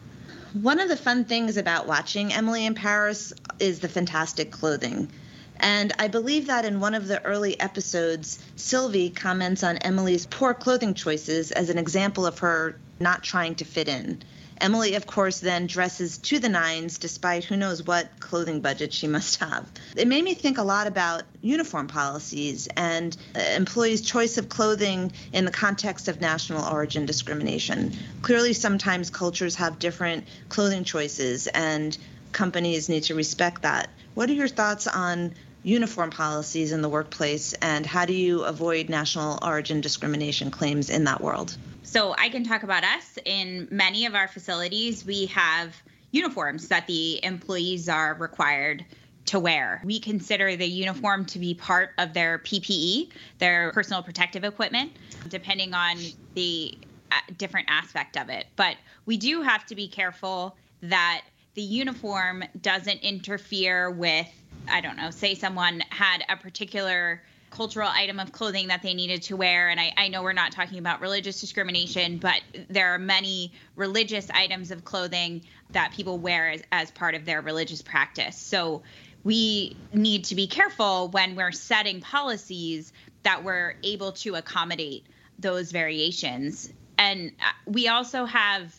One 0.54 0.80
of 0.80 0.90
the 0.90 0.98
fun 0.98 1.26
things 1.26 1.58
about 1.58 1.88
watching 1.88 2.32
Emily 2.32 2.68
in 2.68 2.76
Paris 2.76 3.34
is 3.60 3.80
the 3.80 3.90
fantastic 3.90 4.52
clothing. 4.52 5.10
And 5.58 5.92
I 5.98 6.08
believe 6.08 6.48
that 6.48 6.66
in 6.66 6.82
one 6.82 6.94
of 6.94 7.08
the 7.08 7.24
early 7.26 7.60
episodes, 7.60 8.38
Sylvie 8.56 9.10
comments 9.10 9.64
on 9.64 9.78
Emily's 9.78 10.28
poor 10.28 10.54
clothing 10.54 10.94
choices 10.94 11.52
as 11.52 11.70
an 11.70 11.80
example 11.80 12.28
of 12.28 12.40
her 12.40 12.78
not 13.00 13.24
trying 13.24 13.56
to 13.56 13.66
fit 13.66 13.88
in 13.88 14.22
Emily, 14.64 14.96
of 14.96 15.06
course, 15.06 15.42
then 15.42 15.68
dresses 15.68 16.18
to 16.20 16.40
the 16.40 16.48
nines 16.48 16.98
despite 16.98 17.44
who 17.44 17.58
knows 17.58 17.84
what 17.84 18.18
clothing 18.22 18.62
budget 18.62 18.94
she 18.94 19.08
must 19.08 19.42
have. 19.42 19.70
It 19.98 20.08
made 20.08 20.24
me 20.24 20.36
think 20.36 20.58
a 20.58 20.64
lot 20.64 20.88
about 20.88 21.24
uniform 21.42 21.88
policies 21.88 22.70
and 22.78 23.18
uh, 23.36 23.42
employees' 23.58 24.00
choice 24.02 24.38
of 24.38 24.48
clothing 24.48 25.12
in 25.34 25.44
the 25.44 25.52
context 25.52 26.08
of 26.08 26.22
national 26.22 26.64
origin 26.64 27.06
discrimination. 27.06 27.92
Clearly, 28.22 28.54
sometimes 28.54 29.10
cultures 29.10 29.56
have 29.56 29.80
different 29.80 30.30
clothing 30.48 30.86
choices, 30.86 31.48
and 31.48 31.98
companies 32.32 32.88
need 32.88 33.04
to 33.04 33.16
respect 33.16 33.64
that. 33.64 33.90
What 34.14 34.30
are 34.30 34.34
your 34.34 34.48
thoughts 34.48 34.88
on 34.88 35.34
uniform 35.64 36.10
policies 36.10 36.72
in 36.72 36.82
the 36.82 36.88
workplace, 36.88 37.52
and 37.52 37.86
how 37.86 38.06
do 38.06 38.14
you 38.14 38.44
avoid 38.44 38.88
national 38.88 39.40
origin 39.42 39.82
discrimination 39.82 40.52
claims 40.52 40.90
in 40.90 41.04
that 41.04 41.20
world? 41.20 41.58
So 41.84 42.16
I 42.18 42.30
can 42.30 42.44
talk 42.44 42.64
about 42.64 42.84
us. 42.84 43.18
In 43.26 43.68
many 43.72 44.06
of 44.06 44.16
our 44.16 44.28
facilities, 44.28 45.06
we 45.06 45.28
have 45.28 45.76
uniforms 46.12 46.68
that 46.70 46.88
the 46.88 47.24
employees 47.24 47.90
are 47.90 48.16
required 48.16 48.86
to 49.26 49.40
wear. 49.40 49.82
We 49.84 50.00
consider 50.00 50.56
the 50.56 50.66
uniform 50.66 51.26
to 51.28 51.40
be 51.40 51.54
part 51.54 51.92
of 51.98 52.14
their 52.14 52.40
PPE, 52.40 53.12
their 53.40 53.72
personal 53.72 54.04
protective 54.04 54.44
equipment, 54.44 54.92
depending 55.30 55.74
on 55.74 55.98
the 56.34 56.78
uh, 57.12 57.16
different 57.38 57.68
aspect 57.70 58.18
of 58.18 58.30
it. 58.30 58.48
But 58.56 58.76
we 59.06 59.18
do 59.18 59.42
have 59.42 59.66
to 59.68 59.76
be 59.76 59.88
careful 59.88 60.58
that 60.82 61.22
the 61.54 61.62
uniform 61.62 62.44
doesn't 62.62 63.00
interfere 63.00 63.90
with 63.92 64.28
I 64.70 64.82
don't 64.82 64.98
know, 64.98 65.12
say 65.12 65.36
someone 65.36 65.82
had 65.90 66.24
a 66.30 66.38
particular 66.38 67.22
cultural 67.54 67.88
item 67.88 68.20
of 68.20 68.32
clothing 68.32 68.68
that 68.68 68.82
they 68.82 68.94
needed 68.94 69.22
to 69.22 69.38
wear. 69.38 69.70
And 69.70 69.80
I, 69.80 69.94
I, 69.96 70.08
know 70.08 70.24
we're 70.24 70.34
not 70.34 70.52
talking 70.52 70.80
about 70.80 71.02
religious 71.02 71.40
discrimination, 71.40 72.18
but 72.18 72.42
there 72.68 72.94
are 72.96 72.98
many 72.98 73.54
religious 73.76 74.28
items 74.32 74.72
of 74.72 74.84
clothing 74.84 75.44
that 75.70 75.94
people 75.94 76.18
wear 76.18 76.50
as, 76.50 76.64
as 76.72 76.90
part 76.92 77.14
of 77.14 77.26
their 77.26 77.42
religious 77.42 77.82
practice. 77.82 78.36
So 78.36 78.82
we 79.24 79.78
need 79.94 80.26
to 80.26 80.36
be 80.36 80.48
careful 80.48 81.10
when 81.10 81.36
we're 81.36 81.52
setting 81.52 82.02
policies 82.02 82.92
that 83.22 83.44
we're 83.44 83.76
able 83.84 84.14
to 84.14 84.34
accommodate 84.36 85.06
those 85.38 85.72
variations. 85.72 86.74
And 86.98 87.32
uh, 87.40 87.52
we 87.68 87.88
also 87.88 88.26
have 88.26 88.74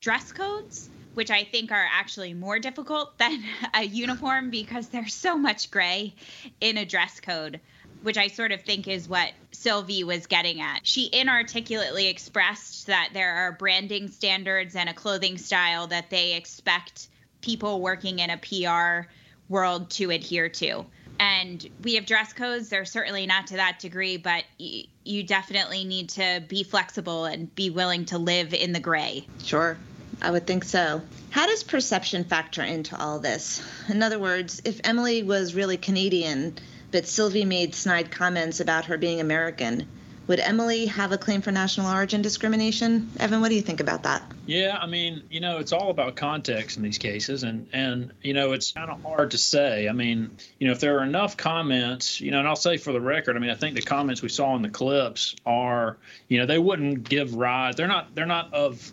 dress 0.00 0.32
codes 0.32 0.88
which 1.16 1.30
I 1.30 1.44
think 1.44 1.72
are 1.72 1.88
actually 1.90 2.34
more 2.34 2.58
difficult 2.58 3.16
than 3.16 3.42
a 3.74 3.82
uniform 3.84 4.50
because 4.50 4.88
there's 4.88 5.14
so 5.14 5.38
much 5.38 5.70
gray 5.70 6.14
in 6.60 6.76
a 6.76 6.84
dress 6.84 7.20
code, 7.20 7.58
which 8.02 8.18
I 8.18 8.28
sort 8.28 8.52
of 8.52 8.62
think 8.62 8.88
is 8.88 9.08
what 9.08 9.32
Sylvie 9.52 10.04
was 10.04 10.26
getting 10.26 10.60
at. 10.60 10.80
She 10.86 11.08
inarticulately 11.12 12.08
expressed 12.08 12.86
that 12.86 13.10
there 13.12 13.34
are 13.34 13.52
branding 13.52 14.08
standards 14.08 14.76
and 14.76 14.88
a 14.88 14.94
clothing 14.94 15.38
style 15.38 15.86
that 15.88 16.10
they 16.10 16.34
expect 16.34 17.08
people 17.40 17.80
working 17.80 18.18
in 18.18 18.30
a 18.30 18.36
PR 18.36 19.08
world 19.48 19.90
to 19.90 20.10
adhere 20.10 20.48
to. 20.48 20.84
And 21.18 21.66
we 21.82 21.94
have 21.94 22.06
dress 22.06 22.32
codes. 22.32 22.68
They're 22.68 22.84
certainly 22.84 23.26
not 23.26 23.48
to 23.48 23.56
that 23.56 23.78
degree, 23.78 24.18
but 24.18 24.44
y- 24.60 24.84
you 25.04 25.22
definitely 25.22 25.84
need 25.84 26.10
to 26.10 26.42
be 26.46 26.62
flexible 26.62 27.24
and 27.24 27.54
be 27.54 27.70
willing 27.70 28.04
to 28.06 28.18
live 28.18 28.52
in 28.52 28.72
the 28.72 28.80
gray. 28.80 29.26
Sure. 29.42 29.78
I 30.20 30.30
would 30.30 30.46
think 30.46 30.64
so. 30.64 31.02
How 31.30 31.46
does 31.46 31.62
perception 31.62 32.24
factor 32.24 32.62
into 32.62 32.98
all 32.98 33.18
this? 33.18 33.62
In 33.88 34.02
other 34.02 34.18
words, 34.18 34.62
if 34.64 34.80
Emily 34.84 35.22
was 35.22 35.54
really 35.54 35.76
Canadian, 35.76 36.56
but 36.90 37.06
Sylvie 37.06 37.44
made 37.44 37.74
snide 37.74 38.10
comments 38.10 38.60
about 38.60 38.86
her 38.86 38.98
being 38.98 39.20
American, 39.20 39.86
would 40.26 40.40
Emily 40.40 40.86
have 40.86 41.12
a 41.12 41.18
claim 41.18 41.40
for 41.40 41.52
national 41.52 41.88
origin 41.88 42.20
discrimination? 42.20 43.10
Evan, 43.20 43.40
what 43.40 43.48
do 43.48 43.54
you 43.54 43.62
think 43.62 43.78
about 43.80 44.02
that? 44.02 44.22
Yeah, 44.46 44.76
I 44.80 44.86
mean, 44.86 45.22
you 45.30 45.40
know, 45.40 45.58
it's 45.58 45.72
all 45.72 45.90
about 45.90 46.16
context 46.16 46.76
in 46.76 46.82
these 46.82 46.98
cases, 46.98 47.44
and 47.44 47.68
and 47.72 48.12
you 48.22 48.34
know, 48.34 48.52
it's 48.52 48.72
kind 48.72 48.90
of 48.90 49.02
hard 49.02 49.32
to 49.32 49.38
say. 49.38 49.88
I 49.88 49.92
mean, 49.92 50.36
you 50.58 50.66
know, 50.66 50.72
if 50.72 50.80
there 50.80 50.98
are 50.98 51.04
enough 51.04 51.36
comments, 51.36 52.20
you 52.20 52.32
know, 52.32 52.40
and 52.40 52.48
I'll 52.48 52.56
say 52.56 52.76
for 52.76 52.92
the 52.92 53.00
record, 53.00 53.36
I 53.36 53.38
mean, 53.38 53.50
I 53.50 53.54
think 53.54 53.76
the 53.76 53.82
comments 53.82 54.20
we 54.20 54.28
saw 54.28 54.56
in 54.56 54.62
the 54.62 54.68
clips 54.68 55.36
are, 55.44 55.96
you 56.28 56.38
know, 56.38 56.46
they 56.46 56.58
wouldn't 56.58 57.08
give 57.08 57.34
rise. 57.34 57.76
They're 57.76 57.86
not. 57.86 58.14
They're 58.14 58.26
not 58.26 58.52
of 58.52 58.92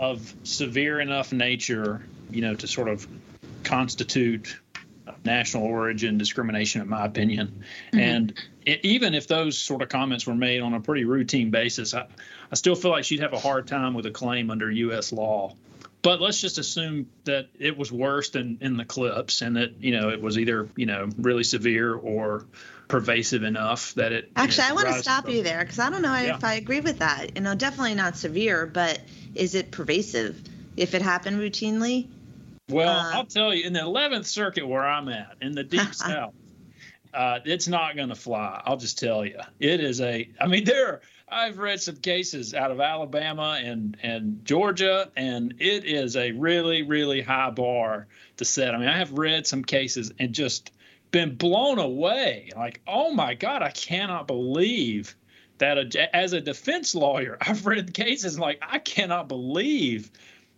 of 0.00 0.34
severe 0.42 0.98
enough 0.98 1.32
nature, 1.32 2.04
you 2.30 2.40
know, 2.40 2.54
to 2.54 2.66
sort 2.66 2.88
of 2.88 3.06
constitute 3.62 4.58
national 5.24 5.64
origin 5.64 6.18
discrimination, 6.18 6.80
in 6.80 6.88
my 6.88 7.04
opinion. 7.04 7.64
Mm-hmm. 7.88 7.98
And 7.98 8.34
it, 8.64 8.80
even 8.84 9.14
if 9.14 9.28
those 9.28 9.58
sort 9.58 9.82
of 9.82 9.88
comments 9.88 10.26
were 10.26 10.34
made 10.34 10.60
on 10.60 10.74
a 10.74 10.80
pretty 10.80 11.04
routine 11.04 11.50
basis, 11.50 11.94
I, 11.94 12.06
I 12.50 12.54
still 12.54 12.74
feel 12.74 12.90
like 12.90 13.04
she'd 13.04 13.20
have 13.20 13.32
a 13.32 13.38
hard 13.38 13.66
time 13.66 13.94
with 13.94 14.06
a 14.06 14.10
claim 14.10 14.50
under 14.50 14.70
U.S. 14.70 15.12
law. 15.12 15.54
But 16.02 16.20
let's 16.20 16.38
just 16.38 16.58
assume 16.58 17.08
that 17.24 17.48
it 17.58 17.78
was 17.78 17.90
worse 17.90 18.28
than 18.28 18.58
in 18.60 18.76
the 18.76 18.84
clips, 18.84 19.40
and 19.40 19.56
that 19.56 19.82
you 19.82 19.98
know 19.98 20.10
it 20.10 20.20
was 20.20 20.38
either 20.38 20.68
you 20.76 20.84
know 20.84 21.08
really 21.16 21.44
severe 21.44 21.94
or 21.94 22.44
pervasive 22.88 23.42
enough 23.42 23.94
that 23.94 24.12
it. 24.12 24.30
Actually, 24.36 24.64
you 24.64 24.68
know, 24.68 24.80
I 24.80 24.84
want 24.84 24.96
to 24.96 25.02
stop 25.02 25.30
you 25.30 25.42
there 25.42 25.60
because 25.60 25.78
I 25.78 25.88
don't 25.88 26.02
know 26.02 26.14
yeah. 26.14 26.36
if 26.36 26.44
I 26.44 26.54
agree 26.54 26.80
with 26.80 26.98
that. 26.98 27.34
You 27.34 27.40
know, 27.40 27.54
definitely 27.54 27.94
not 27.94 28.18
severe, 28.18 28.66
but 28.66 29.00
is 29.34 29.54
it 29.54 29.70
pervasive 29.70 30.42
if 30.76 30.94
it 30.94 31.00
happened 31.00 31.38
routinely? 31.38 32.08
Well, 32.68 32.88
uh, 32.88 33.12
I'll 33.12 33.26
tell 33.26 33.54
you, 33.54 33.64
in 33.64 33.72
the 33.72 33.80
11th 33.80 34.24
Circuit 34.24 34.66
where 34.66 34.84
I'm 34.84 35.08
at, 35.08 35.36
in 35.40 35.52
the 35.52 35.64
Deep 35.64 35.80
South, 35.94 36.34
uh, 37.12 37.40
it's 37.44 37.68
not 37.68 37.96
going 37.96 38.08
to 38.08 38.14
fly. 38.14 38.60
I'll 38.64 38.76
just 38.76 38.98
tell 38.98 39.24
you. 39.24 39.38
It 39.60 39.80
is 39.80 40.00
a, 40.00 40.28
I 40.40 40.46
mean, 40.46 40.64
there 40.64 40.88
are, 40.88 41.00
I've 41.28 41.58
read 41.58 41.80
some 41.80 41.96
cases 41.96 42.54
out 42.54 42.70
of 42.70 42.80
Alabama 42.80 43.60
and, 43.62 43.96
and 44.02 44.44
Georgia, 44.44 45.10
and 45.16 45.54
it 45.58 45.84
is 45.84 46.16
a 46.16 46.32
really, 46.32 46.82
really 46.82 47.22
high 47.22 47.50
bar 47.50 48.06
to 48.36 48.44
set. 48.44 48.74
I 48.74 48.78
mean, 48.78 48.88
I 48.88 48.98
have 48.98 49.12
read 49.12 49.46
some 49.46 49.64
cases 49.64 50.12
and 50.18 50.32
just 50.32 50.72
been 51.10 51.36
blown 51.36 51.78
away. 51.78 52.50
Like, 52.56 52.80
oh 52.86 53.12
my 53.12 53.34
God, 53.34 53.62
I 53.62 53.70
cannot 53.70 54.26
believe 54.26 55.16
that 55.58 55.78
a, 55.78 56.16
as 56.16 56.32
a 56.32 56.40
defense 56.40 56.94
lawyer, 56.94 57.38
I've 57.40 57.66
read 57.66 57.94
cases 57.94 58.38
like 58.38 58.58
I 58.62 58.78
cannot 58.78 59.28
believe 59.28 60.10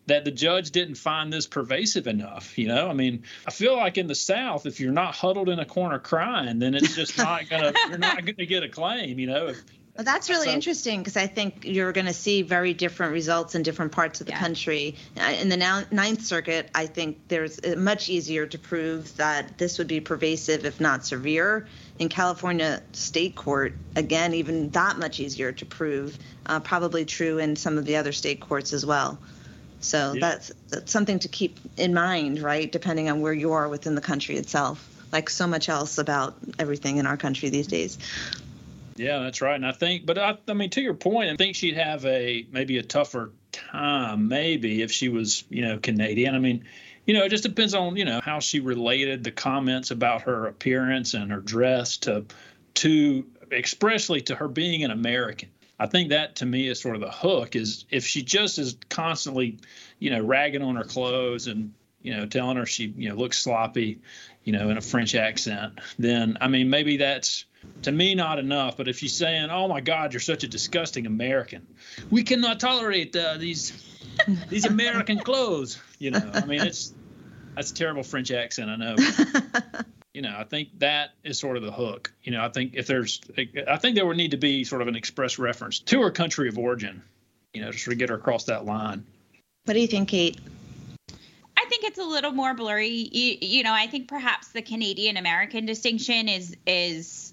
that 0.06 0.24
the 0.24 0.30
judge 0.30 0.70
didn't 0.70 0.94
find 0.94 1.32
this 1.32 1.46
pervasive 1.46 2.06
enough. 2.06 2.56
You 2.58 2.68
know, 2.68 2.88
I 2.88 2.92
mean, 2.92 3.24
I 3.46 3.50
feel 3.50 3.76
like 3.76 3.98
in 3.98 4.06
the 4.06 4.14
South, 4.14 4.66
if 4.66 4.80
you're 4.80 4.92
not 4.92 5.14
huddled 5.14 5.48
in 5.48 5.58
a 5.58 5.66
corner 5.66 5.98
crying, 5.98 6.58
then 6.58 6.74
it's 6.74 6.94
just 6.94 7.18
not 7.18 7.48
gonna 7.48 7.72
you're 7.88 7.98
not 7.98 8.24
gonna 8.24 8.46
get 8.46 8.62
a 8.62 8.68
claim. 8.68 9.18
You 9.18 9.26
know, 9.26 9.48
if, 9.48 9.62
well, 9.96 10.04
that's 10.04 10.28
really 10.28 10.48
so, 10.48 10.52
interesting 10.52 11.00
because 11.00 11.16
I 11.16 11.26
think 11.26 11.64
you're 11.64 11.92
going 11.92 12.06
to 12.06 12.12
see 12.12 12.42
very 12.42 12.74
different 12.74 13.14
results 13.14 13.54
in 13.54 13.62
different 13.62 13.92
parts 13.92 14.20
of 14.20 14.26
the 14.26 14.32
yeah. 14.32 14.38
country. 14.40 14.94
Uh, 15.18 15.34
in 15.40 15.48
the 15.48 15.56
now, 15.56 15.84
Ninth 15.90 16.22
Circuit, 16.22 16.70
I 16.74 16.84
think 16.84 17.28
there's 17.28 17.58
uh, 17.60 17.76
much 17.78 18.10
easier 18.10 18.46
to 18.46 18.58
prove 18.58 19.16
that 19.16 19.56
this 19.56 19.78
would 19.78 19.86
be 19.86 20.00
pervasive, 20.00 20.66
if 20.66 20.80
not 20.80 21.06
severe. 21.06 21.66
In 21.98 22.10
California 22.10 22.82
State 22.92 23.36
Court, 23.36 23.72
again, 23.94 24.34
even 24.34 24.68
that 24.70 24.98
much 24.98 25.18
easier 25.18 25.52
to 25.52 25.64
prove. 25.64 26.18
Uh, 26.44 26.60
probably 26.60 27.06
true 27.06 27.38
in 27.38 27.56
some 27.56 27.78
of 27.78 27.86
the 27.86 27.96
other 27.96 28.12
state 28.12 28.40
courts 28.40 28.74
as 28.74 28.84
well. 28.84 29.18
So 29.86 30.12
yeah. 30.12 30.20
that's, 30.20 30.52
that's 30.68 30.92
something 30.92 31.18
to 31.20 31.28
keep 31.28 31.58
in 31.76 31.94
mind, 31.94 32.40
right? 32.40 32.70
Depending 32.70 33.08
on 33.08 33.20
where 33.20 33.32
you 33.32 33.52
are 33.52 33.68
within 33.68 33.94
the 33.94 34.00
country 34.00 34.36
itself, 34.36 34.86
like 35.12 35.30
so 35.30 35.46
much 35.46 35.68
else 35.68 35.98
about 35.98 36.36
everything 36.58 36.96
in 36.96 37.06
our 37.06 37.16
country 37.16 37.48
these 37.48 37.68
days. 37.68 37.98
Yeah, 38.96 39.20
that's 39.20 39.40
right. 39.40 39.54
And 39.54 39.66
I 39.66 39.72
think, 39.72 40.06
but 40.06 40.18
I, 40.18 40.38
I 40.48 40.54
mean, 40.54 40.70
to 40.70 40.80
your 40.80 40.94
point, 40.94 41.30
I 41.30 41.36
think 41.36 41.54
she'd 41.54 41.76
have 41.76 42.04
a 42.04 42.46
maybe 42.50 42.78
a 42.78 42.82
tougher 42.82 43.30
time, 43.52 44.28
maybe 44.28 44.82
if 44.82 44.90
she 44.90 45.08
was, 45.08 45.44
you 45.50 45.62
know, 45.62 45.78
Canadian. 45.78 46.34
I 46.34 46.38
mean, 46.38 46.64
you 47.06 47.14
know, 47.14 47.24
it 47.24 47.28
just 47.28 47.44
depends 47.44 47.74
on, 47.74 47.96
you 47.96 48.04
know, 48.04 48.20
how 48.20 48.40
she 48.40 48.60
related 48.60 49.22
the 49.22 49.30
comments 49.30 49.90
about 49.90 50.22
her 50.22 50.46
appearance 50.46 51.14
and 51.14 51.30
her 51.30 51.40
dress 51.40 51.98
to, 51.98 52.24
to 52.74 53.24
expressly 53.52 54.22
to 54.22 54.34
her 54.34 54.48
being 54.48 54.82
an 54.82 54.90
American. 54.90 55.50
I 55.78 55.86
think 55.86 56.10
that 56.10 56.36
to 56.36 56.46
me 56.46 56.68
is 56.68 56.80
sort 56.80 56.94
of 56.94 57.02
the 57.02 57.10
hook 57.10 57.54
is 57.54 57.84
if 57.90 58.06
she 58.06 58.22
just 58.22 58.58
is 58.58 58.76
constantly, 58.88 59.58
you 59.98 60.10
know, 60.10 60.22
ragging 60.22 60.62
on 60.62 60.76
her 60.76 60.84
clothes 60.84 61.46
and, 61.46 61.74
you 62.00 62.16
know, 62.16 62.26
telling 62.26 62.56
her 62.56 62.66
she, 62.66 62.92
you 62.96 63.10
know, 63.10 63.14
looks 63.14 63.38
sloppy, 63.38 64.00
you 64.42 64.52
know, 64.52 64.70
in 64.70 64.78
a 64.78 64.80
French 64.80 65.14
accent, 65.14 65.78
then 65.98 66.38
I 66.40 66.48
mean, 66.48 66.70
maybe 66.70 66.98
that's, 66.98 67.44
to 67.82 67.92
me 67.92 68.14
not 68.14 68.38
enough. 68.38 68.76
But 68.76 68.88
if 68.88 68.98
she's 68.98 69.16
saying 69.16 69.50
oh 69.50 69.68
my 69.68 69.80
god 69.80 70.12
you're 70.12 70.20
such 70.20 70.44
a 70.44 70.48
disgusting 70.48 71.06
american 71.06 71.66
we 72.10 72.22
cannot 72.22 72.60
tolerate 72.60 73.14
uh, 73.16 73.36
these 73.38 73.72
these 74.48 74.66
american 74.66 75.18
clothes 75.18 75.80
you 75.98 76.12
know. 76.12 76.30
I 76.32 76.46
mean 76.46 76.60
it's 76.60 76.94
that's 77.56 77.72
a 77.72 77.74
terrible 77.74 78.02
french 78.02 78.30
accent 78.30 78.70
i 78.70 78.76
know 78.76 78.96
you 80.16 80.22
know 80.22 80.34
i 80.38 80.44
think 80.44 80.70
that 80.78 81.10
is 81.22 81.38
sort 81.38 81.58
of 81.58 81.62
the 81.62 81.70
hook 81.70 82.10
you 82.22 82.32
know 82.32 82.42
i 82.42 82.48
think 82.48 82.72
if 82.74 82.86
there's 82.86 83.20
i 83.68 83.76
think 83.76 83.94
there 83.94 84.06
would 84.06 84.16
need 84.16 84.30
to 84.30 84.38
be 84.38 84.64
sort 84.64 84.80
of 84.80 84.88
an 84.88 84.96
express 84.96 85.38
reference 85.38 85.78
to 85.78 86.00
her 86.00 86.10
country 86.10 86.48
of 86.48 86.58
origin 86.58 87.02
you 87.52 87.60
know 87.60 87.70
to 87.70 87.76
sort 87.76 87.92
of 87.92 87.98
get 87.98 88.08
her 88.08 88.14
across 88.14 88.44
that 88.44 88.64
line 88.64 89.04
what 89.66 89.74
do 89.74 89.80
you 89.80 89.86
think 89.86 90.08
kate 90.08 90.40
I 91.58 91.68
think 91.68 91.84
it's 91.84 91.98
a 91.98 92.04
little 92.04 92.30
more 92.30 92.54
blurry. 92.54 93.08
You, 93.10 93.38
you 93.40 93.62
know, 93.64 93.72
I 93.72 93.88
think 93.88 94.06
perhaps 94.06 94.48
the 94.48 94.62
Canadian 94.62 95.16
American 95.16 95.66
distinction 95.66 96.28
is 96.28 96.54
is 96.64 97.32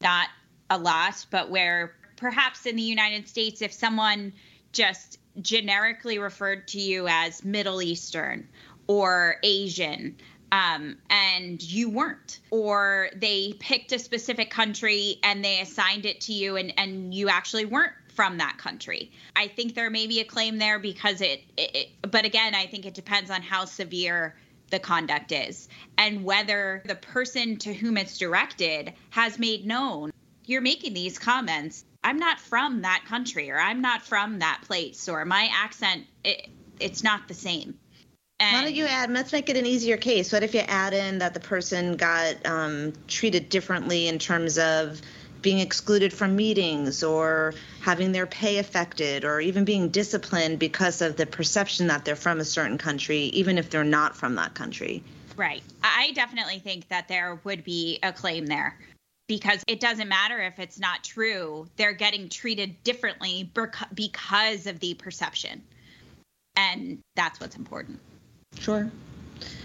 not 0.00 0.28
a 0.70 0.78
lot, 0.78 1.26
but 1.30 1.50
where 1.50 1.92
perhaps 2.16 2.66
in 2.66 2.76
the 2.76 2.82
United 2.82 3.28
States, 3.28 3.60
if 3.60 3.72
someone 3.72 4.34
just 4.70 5.18
generically 5.40 6.18
referred 6.20 6.68
to 6.68 6.80
you 6.80 7.08
as 7.08 7.44
Middle 7.44 7.82
Eastern 7.82 8.46
or 8.86 9.36
Asian. 9.42 10.16
Um, 10.52 10.98
and 11.08 11.62
you 11.62 11.88
weren't, 11.88 12.38
or 12.50 13.08
they 13.16 13.54
picked 13.58 13.90
a 13.92 13.98
specific 13.98 14.50
country 14.50 15.18
and 15.24 15.42
they 15.42 15.60
assigned 15.60 16.04
it 16.04 16.20
to 16.22 16.32
you, 16.34 16.56
and, 16.56 16.74
and 16.78 17.12
you 17.14 17.30
actually 17.30 17.64
weren't 17.64 17.94
from 18.14 18.36
that 18.38 18.58
country. 18.58 19.10
I 19.34 19.48
think 19.48 19.74
there 19.74 19.88
may 19.88 20.06
be 20.06 20.20
a 20.20 20.24
claim 20.24 20.58
there 20.58 20.78
because 20.78 21.22
it, 21.22 21.42
it, 21.56 21.74
it, 21.74 21.88
but 22.02 22.26
again, 22.26 22.54
I 22.54 22.66
think 22.66 22.84
it 22.84 22.92
depends 22.92 23.30
on 23.30 23.40
how 23.40 23.64
severe 23.64 24.36
the 24.70 24.78
conduct 24.78 25.32
is 25.32 25.68
and 25.96 26.22
whether 26.22 26.82
the 26.86 26.96
person 26.96 27.56
to 27.58 27.72
whom 27.72 27.96
it's 27.96 28.18
directed 28.18 28.92
has 29.10 29.38
made 29.38 29.66
known 29.66 30.12
you're 30.44 30.60
making 30.60 30.94
these 30.94 31.18
comments. 31.18 31.84
I'm 32.02 32.18
not 32.18 32.40
from 32.40 32.82
that 32.82 33.04
country 33.06 33.50
or 33.50 33.58
I'm 33.58 33.80
not 33.80 34.02
from 34.02 34.40
that 34.40 34.62
place 34.66 35.08
or 35.08 35.24
my 35.24 35.48
accent, 35.52 36.06
it, 36.24 36.48
it's 36.80 37.04
not 37.04 37.28
the 37.28 37.34
same. 37.34 37.78
And 38.42 38.56
Why 38.56 38.62
don't 38.64 38.74
you 38.74 38.86
add? 38.86 39.12
Let's 39.12 39.30
make 39.30 39.48
it 39.50 39.56
an 39.56 39.66
easier 39.66 39.96
case. 39.96 40.32
What 40.32 40.42
if 40.42 40.52
you 40.52 40.62
add 40.62 40.94
in 40.94 41.18
that 41.18 41.32
the 41.32 41.38
person 41.38 41.96
got 41.96 42.44
um, 42.44 42.92
treated 43.06 43.48
differently 43.48 44.08
in 44.08 44.18
terms 44.18 44.58
of 44.58 45.00
being 45.42 45.60
excluded 45.60 46.12
from 46.12 46.34
meetings 46.34 47.04
or 47.04 47.54
having 47.82 48.10
their 48.10 48.26
pay 48.26 48.58
affected 48.58 49.24
or 49.24 49.40
even 49.40 49.64
being 49.64 49.90
disciplined 49.90 50.58
because 50.58 51.02
of 51.02 51.16
the 51.16 51.24
perception 51.24 51.86
that 51.86 52.04
they're 52.04 52.16
from 52.16 52.40
a 52.40 52.44
certain 52.44 52.78
country, 52.78 53.26
even 53.26 53.58
if 53.58 53.70
they're 53.70 53.84
not 53.84 54.16
from 54.16 54.34
that 54.34 54.54
country. 54.54 55.04
Right. 55.36 55.62
I 55.84 56.10
definitely 56.16 56.58
think 56.58 56.88
that 56.88 57.06
there 57.06 57.38
would 57.44 57.62
be 57.62 58.00
a 58.02 58.12
claim 58.12 58.46
there 58.46 58.76
because 59.28 59.62
it 59.68 59.78
doesn't 59.78 60.08
matter 60.08 60.40
if 60.40 60.58
it's 60.58 60.80
not 60.80 61.04
true. 61.04 61.68
They're 61.76 61.92
getting 61.92 62.28
treated 62.28 62.82
differently 62.82 63.48
because 63.94 64.66
of 64.66 64.80
the 64.80 64.94
perception. 64.94 65.62
And 66.56 66.98
that's 67.14 67.38
what's 67.38 67.54
important. 67.54 68.00
Sure. 68.58 68.90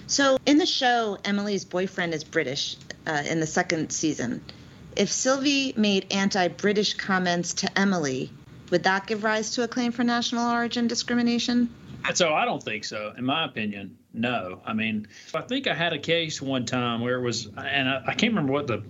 So 0.08 0.38
in 0.46 0.58
the 0.58 0.65
show, 0.65 1.17
Emily's 1.25 1.65
boyfriend 1.65 2.13
is 2.13 2.24
British 2.24 2.77
uh, 3.06 3.24
in 3.29 3.39
the 3.39 3.48
second 3.48 3.91
season. 3.91 4.44
If 4.96 5.12
Sylvie 5.12 5.74
made 5.77 6.08
anti 6.12 6.48
British 6.48 6.94
comments 6.96 7.53
to 7.56 7.79
Emily, 7.79 8.32
would 8.72 8.84
that 8.84 9.06
give 9.06 9.24
rise 9.24 9.51
to 9.56 9.63
a 9.63 9.67
claim 9.67 9.91
for 9.91 10.03
national 10.03 10.50
origin 10.50 10.88
discrimination? 10.88 11.70
So 12.13 12.34
I 12.34 12.46
don't 12.46 12.63
think 12.63 12.86
so. 12.86 13.13
In 13.17 13.25
my 13.25 13.46
opinion, 13.46 13.98
no. 14.13 14.62
I 14.65 14.74
mean, 14.74 15.08
I 15.34 15.41
think 15.41 15.67
I 15.67 15.74
had 15.74 15.94
a 15.94 16.00
case 16.00 16.41
one 16.41 16.65
time 16.65 17.01
where 17.01 17.15
it 17.15 17.22
was, 17.22 17.48
and 17.58 17.89
I, 17.89 18.01
I 18.08 18.13
can't 18.13 18.32
remember 18.32 18.53
what 18.53 18.67
the 18.67 18.84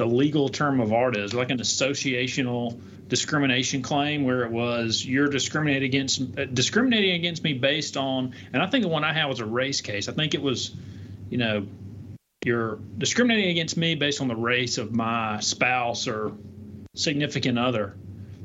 the 0.00 0.06
legal 0.06 0.48
term 0.48 0.80
of 0.80 0.94
art 0.94 1.14
is, 1.14 1.34
like 1.34 1.50
an 1.50 1.58
associational 1.58 2.80
discrimination 3.08 3.82
claim, 3.82 4.24
where 4.24 4.44
it 4.44 4.50
was 4.50 5.04
you're 5.04 5.28
discriminating 5.28 5.86
against 5.86 6.22
uh, 6.38 6.46
discriminating 6.46 7.16
against 7.16 7.44
me 7.44 7.52
based 7.52 7.98
on, 7.98 8.34
and 8.54 8.62
I 8.62 8.66
think 8.68 8.82
the 8.82 8.88
one 8.88 9.04
I 9.04 9.12
had 9.12 9.26
was 9.26 9.40
a 9.40 9.44
race 9.44 9.82
case. 9.82 10.08
I 10.08 10.12
think 10.12 10.32
it 10.32 10.40
was, 10.40 10.74
you 11.28 11.36
know, 11.36 11.66
you're 12.46 12.78
discriminating 12.96 13.50
against 13.50 13.76
me 13.76 13.94
based 13.94 14.22
on 14.22 14.28
the 14.28 14.36
race 14.36 14.78
of 14.78 14.90
my 14.90 15.40
spouse 15.40 16.08
or 16.08 16.32
significant 16.94 17.58
other. 17.58 17.94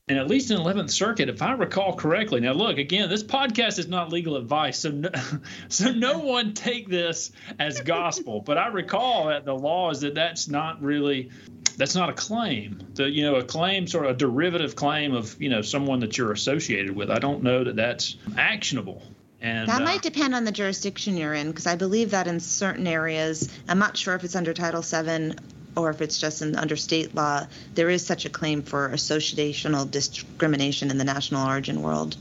And 0.07 0.19
at 0.19 0.27
least 0.27 0.51
in 0.51 0.59
11th 0.59 0.91
Circuit, 0.91 1.29
if 1.29 1.41
I 1.41 1.53
recall 1.53 1.95
correctly, 1.95 2.39
now 2.39 2.51
look 2.51 2.77
again, 2.77 3.09
this 3.09 3.23
podcast 3.23 3.79
is 3.79 3.87
not 3.87 4.11
legal 4.11 4.35
advice, 4.35 4.77
so 4.77 4.91
no, 4.91 5.09
so 5.67 5.91
no 5.91 6.19
one 6.23 6.53
take 6.53 6.87
this 6.87 7.31
as 7.57 7.81
gospel. 7.81 8.41
but 8.41 8.59
I 8.59 8.67
recall 8.67 9.29
that 9.29 9.45
the 9.45 9.55
law 9.55 9.89
is 9.89 10.01
that 10.01 10.13
that's 10.13 10.47
not 10.47 10.83
really 10.83 11.31
that's 11.77 11.95
not 11.95 12.09
a 12.09 12.13
claim. 12.13 12.87
The 12.93 13.09
you 13.09 13.23
know 13.23 13.37
a 13.37 13.43
claim 13.43 13.87
sort 13.87 14.05
of 14.05 14.11
a 14.11 14.13
derivative 14.13 14.75
claim 14.75 15.15
of 15.15 15.41
you 15.41 15.49
know 15.49 15.63
someone 15.63 16.01
that 16.01 16.19
you're 16.19 16.31
associated 16.31 16.95
with. 16.95 17.09
I 17.09 17.17
don't 17.17 17.41
know 17.41 17.63
that 17.63 17.75
that's 17.75 18.15
actionable. 18.37 19.01
And, 19.41 19.67
that 19.67 19.81
uh, 19.81 19.85
might 19.85 20.03
depend 20.03 20.35
on 20.35 20.43
the 20.43 20.51
jurisdiction 20.51 21.17
you're 21.17 21.33
in, 21.33 21.47
because 21.47 21.65
I 21.65 21.75
believe 21.75 22.11
that 22.11 22.27
in 22.27 22.39
certain 22.39 22.85
areas, 22.85 23.51
I'm 23.67 23.79
not 23.79 23.97
sure 23.97 24.13
if 24.13 24.23
it's 24.23 24.35
under 24.35 24.53
Title 24.53 24.81
VII 24.81 25.33
or 25.75 25.89
if 25.89 26.01
it's 26.01 26.19
just 26.19 26.41
in, 26.41 26.55
under 26.55 26.75
state 26.75 27.15
law, 27.15 27.45
there 27.73 27.89
is 27.89 28.05
such 28.05 28.25
a 28.25 28.29
claim 28.29 28.61
for 28.61 28.89
associational 28.89 29.89
discrimination 29.89 30.91
in 30.91 30.97
the 30.97 31.03
national 31.03 31.47
origin 31.47 31.81
world. 31.81 32.15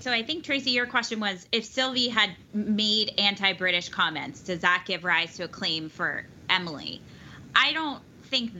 So 0.00 0.10
I 0.10 0.22
think 0.22 0.44
Tracey, 0.44 0.70
your 0.70 0.86
question 0.86 1.20
was 1.20 1.46
if 1.52 1.64
Sylvie 1.64 2.08
had 2.08 2.30
made 2.54 3.12
anti-British 3.18 3.90
comments, 3.90 4.40
does 4.40 4.60
that 4.60 4.84
give 4.86 5.04
rise 5.04 5.36
to 5.36 5.44
a 5.44 5.48
claim 5.48 5.90
for 5.90 6.24
Emily? 6.48 7.02
I 7.54 7.72
don't 7.72 8.00
think 8.24 8.52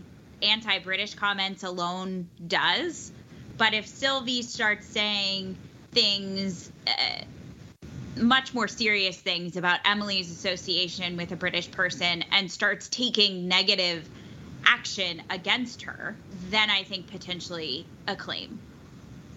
anti-British 0.43 1.15
comments 1.15 1.63
alone 1.63 2.29
does, 2.47 3.11
but 3.57 3.73
if 3.73 3.87
Sylvie 3.87 4.43
starts 4.43 4.87
saying 4.87 5.57
things. 5.93 6.71
Uh, 6.87 7.25
much 8.17 8.53
more 8.53 8.69
serious 8.69 9.17
things 9.17 9.57
about 9.57 9.81
Emily's 9.85 10.31
association 10.31 11.17
with 11.17 11.33
a 11.33 11.37
British 11.37 11.71
person 11.71 12.25
and 12.33 12.51
starts 12.51 12.89
taking 12.89 13.49
negative 13.49 14.09
action 14.71 15.23
against 15.31 15.83
her, 15.83 16.17
then 16.49 16.71
I 16.71 16.85
think 16.85 17.09
potentially 17.09 17.85
a 18.07 18.15
claim. 18.15 18.59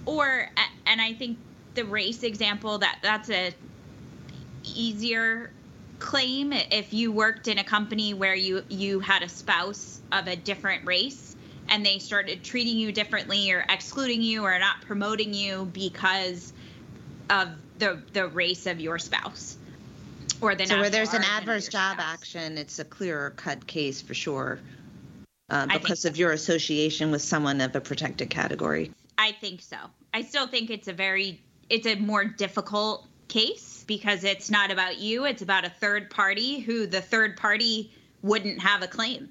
Or 0.06 0.50
and 0.86 1.02
I 1.02 1.14
think 1.14 1.38
the 1.74 1.86
race 1.86 2.24
example 2.24 2.78
that 2.80 3.00
that's 3.02 3.30
a 3.30 3.54
easier 4.64 5.50
claim 6.00 6.54
if 6.54 6.94
you 6.94 7.12
worked 7.12 7.48
in 7.48 7.58
a 7.58 7.64
company 7.64 8.14
where 8.14 8.36
you 8.36 8.64
you 8.70 9.00
had 9.00 9.24
a 9.24 9.30
spouse 9.30 10.02
of 10.12 10.28
a 10.28 10.36
different 10.36 10.86
race 10.86 11.36
and 11.70 11.86
they 11.86 11.98
started 11.98 12.44
treating 12.44 12.78
you 12.78 12.92
differently 12.92 13.52
or 13.52 13.66
excluding 13.70 14.22
you 14.22 14.44
or 14.44 14.60
not 14.60 14.82
promoting 14.82 15.34
you 15.34 15.66
because 15.74 16.54
of 17.30 17.50
the 17.80 18.02
the 18.12 18.28
race 18.28 18.66
of 18.66 18.80
your 18.80 19.00
spouse 19.00 19.58
or 20.42 20.56
the 20.56 20.66
so 20.66 20.80
where 20.80 20.90
there's 20.90 21.14
an 21.14 21.24
adverse 21.24 21.70
job 21.70 21.98
spouse. 21.98 22.14
action 22.14 22.58
it's 22.58 22.80
a 22.80 22.86
clearer 22.86 23.32
cut 23.32 23.66
case 23.66 24.02
for 24.02 24.14
sure 24.14 24.60
uh, 25.54 25.68
because 25.68 26.02
so. 26.02 26.10
of 26.10 26.18
your 26.18 26.32
association 26.32 27.12
with 27.12 27.22
someone 27.22 27.62
of 27.62 27.76
a 27.76 27.82
protected 27.82 28.30
category 28.30 28.92
i 29.18 29.32
think 29.32 29.62
so 29.62 29.78
i 30.14 30.22
still 30.22 30.48
think 30.48 30.70
it's 30.70 30.88
a 30.88 30.94
very 30.94 31.42
it's 31.70 31.88
a 31.88 31.96
more 31.96 32.26
difficult 32.26 33.08
case 33.28 33.84
because 33.88 34.24
it's 34.24 34.50
not 34.50 34.72
about 34.72 34.98
you 34.98 35.26
it's 35.26 35.42
about 35.42 35.64
a 35.66 35.70
third 35.70 36.10
party 36.10 36.60
who 36.60 36.88
the 36.88 37.02
third 37.02 37.38
party 37.38 37.92
wouldn't 38.22 38.62
have 38.62 38.82
a 38.82 38.88
claim 38.88 39.30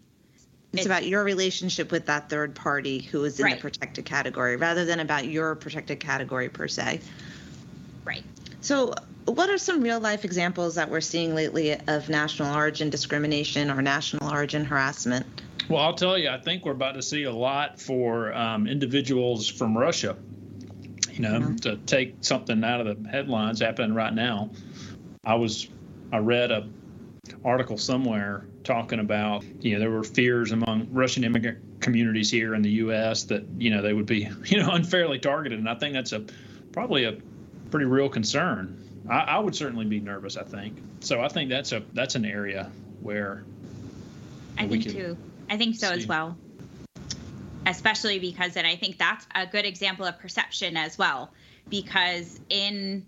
it's, 0.72 0.80
it's 0.80 0.87
about 0.87 1.06
your 1.06 1.24
relationship 1.24 1.90
with 1.90 2.06
that 2.06 2.30
third 2.30 2.54
party 2.54 3.00
who 3.00 3.24
is 3.24 3.38
in 3.38 3.44
right. 3.44 3.56
the 3.56 3.61
protected 3.61 4.04
category 4.04 4.56
rather 4.56 4.85
than 4.85 5.00
about 5.00 5.26
your 5.26 5.54
protected 5.54 6.00
category 6.00 6.48
per 6.48 6.68
se 6.68 7.00
right 8.04 8.24
so, 8.62 8.94
what 9.24 9.50
are 9.50 9.58
some 9.58 9.82
real 9.82 9.98
life 9.98 10.24
examples 10.24 10.76
that 10.76 10.88
we're 10.88 11.00
seeing 11.00 11.35
lately 11.35 11.76
of 11.88 12.08
national 12.08 12.54
origin 12.54 12.90
discrimination 12.90 13.72
or 13.72 13.82
national 13.82 14.30
origin 14.30 14.64
harassment? 14.64 15.26
Well, 15.68 15.81
I'll 15.81 15.94
tell 15.94 16.18
you, 16.18 16.29
I 16.29 16.38
think 16.38 16.64
we're 16.64 16.72
about 16.72 16.94
to 16.94 17.03
see 17.03 17.25
a 17.25 17.33
lot 17.33 17.81
for 17.81 18.33
um, 18.35 18.66
individuals 18.66 19.48
from 19.48 19.77
Russia. 19.77 20.16
You 21.11 21.20
know, 21.20 21.40
mm-hmm. 21.40 21.57
to 21.57 21.77
take 21.77 22.16
something 22.20 22.64
out 22.64 22.87
of 22.87 23.03
the 23.03 23.09
headlines 23.09 23.61
happening 23.61 23.94
right 23.94 24.14
now. 24.14 24.51
I 25.25 25.35
was, 25.35 25.68
I 26.11 26.18
read 26.18 26.51
a 26.51 26.68
article 27.44 27.77
somewhere 27.77 28.46
talking 28.64 28.98
about, 28.98 29.44
you 29.61 29.75
know, 29.75 29.81
there 29.81 29.90
were 29.90 30.05
fears 30.05 30.53
among 30.53 30.88
Russian 30.90 31.25
immigrant 31.25 31.81
communities 31.81 32.31
here 32.31 32.55
in 32.55 32.62
the 32.62 32.70
U.S. 32.70 33.25
that 33.25 33.44
you 33.59 33.70
know 33.70 33.83
they 33.83 33.92
would 33.92 34.07
be, 34.07 34.29
you 34.46 34.59
know, 34.59 34.70
unfairly 34.70 35.18
targeted, 35.18 35.59
and 35.59 35.68
I 35.68 35.75
think 35.75 35.94
that's 35.94 36.12
a 36.12 36.25
probably 36.72 37.05
a 37.05 37.18
pretty 37.70 37.87
real 37.87 38.09
concern. 38.09 38.79
I, 39.09 39.20
I 39.20 39.38
would 39.38 39.55
certainly 39.55 39.85
be 39.85 40.01
nervous. 40.01 40.37
I 40.37 40.44
think 40.44 40.79
so. 41.01 41.20
I 41.20 41.29
think 41.29 41.51
that's 41.51 41.72
a 41.72 41.83
that's 41.92 42.14
an 42.14 42.25
area 42.25 42.70
where 43.01 43.44
I 44.59 44.66
think 44.66 44.85
too. 44.85 45.16
I 45.52 45.58
think 45.58 45.76
so 45.76 45.92
as 45.92 46.06
well. 46.06 46.38
Especially 47.66 48.18
because, 48.18 48.56
and 48.56 48.66
I 48.66 48.76
think 48.76 48.96
that's 48.96 49.26
a 49.34 49.46
good 49.46 49.66
example 49.66 50.06
of 50.06 50.18
perception 50.18 50.78
as 50.78 50.96
well, 50.96 51.30
because 51.68 52.40
in 52.48 53.04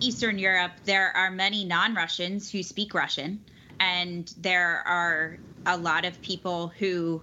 Eastern 0.00 0.40
Europe 0.40 0.72
there 0.86 1.16
are 1.16 1.30
many 1.30 1.64
non-Russians 1.64 2.50
who 2.50 2.64
speak 2.64 2.94
Russian, 2.94 3.44
and 3.78 4.28
there 4.38 4.82
are 4.88 5.38
a 5.66 5.76
lot 5.76 6.04
of 6.04 6.20
people 6.20 6.66
who 6.66 7.22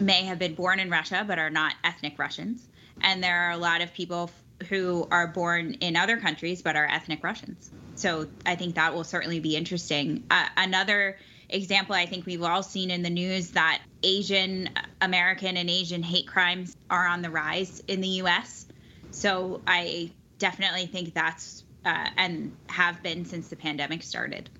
may 0.00 0.24
have 0.24 0.40
been 0.40 0.54
born 0.54 0.80
in 0.80 0.90
Russia 0.90 1.24
but 1.24 1.38
are 1.38 1.50
not 1.50 1.74
ethnic 1.84 2.18
Russians, 2.18 2.66
and 3.02 3.22
there 3.22 3.42
are 3.42 3.52
a 3.52 3.56
lot 3.56 3.82
of 3.82 3.94
people 3.94 4.32
who 4.68 5.06
are 5.12 5.28
born 5.28 5.74
in 5.74 5.94
other 5.94 6.16
countries 6.16 6.60
but 6.60 6.74
are 6.74 6.86
ethnic 6.86 7.22
Russians. 7.22 7.70
So 7.94 8.26
I 8.44 8.56
think 8.56 8.74
that 8.74 8.94
will 8.94 9.04
certainly 9.04 9.38
be 9.38 9.54
interesting. 9.54 10.24
Uh, 10.28 10.48
another 10.56 11.18
example 11.54 11.94
I 11.94 12.06
think 12.06 12.26
we've 12.26 12.42
all 12.42 12.62
seen 12.62 12.90
in 12.90 13.02
the 13.02 13.10
news 13.10 13.50
that 13.52 13.80
Asian 14.02 14.68
American 15.00 15.56
and 15.56 15.70
Asian 15.70 16.02
hate 16.02 16.26
crimes 16.26 16.76
are 16.90 17.06
on 17.06 17.22
the 17.22 17.30
rise 17.30 17.82
in 17.88 18.00
the 18.00 18.08
US. 18.22 18.66
So 19.10 19.62
I 19.66 20.10
definitely 20.38 20.86
think 20.86 21.14
that's 21.14 21.64
uh, 21.84 22.08
and 22.16 22.56
have 22.68 23.02
been 23.02 23.24
since 23.24 23.48
the 23.48 23.56
pandemic 23.56 24.02
started. 24.02 24.50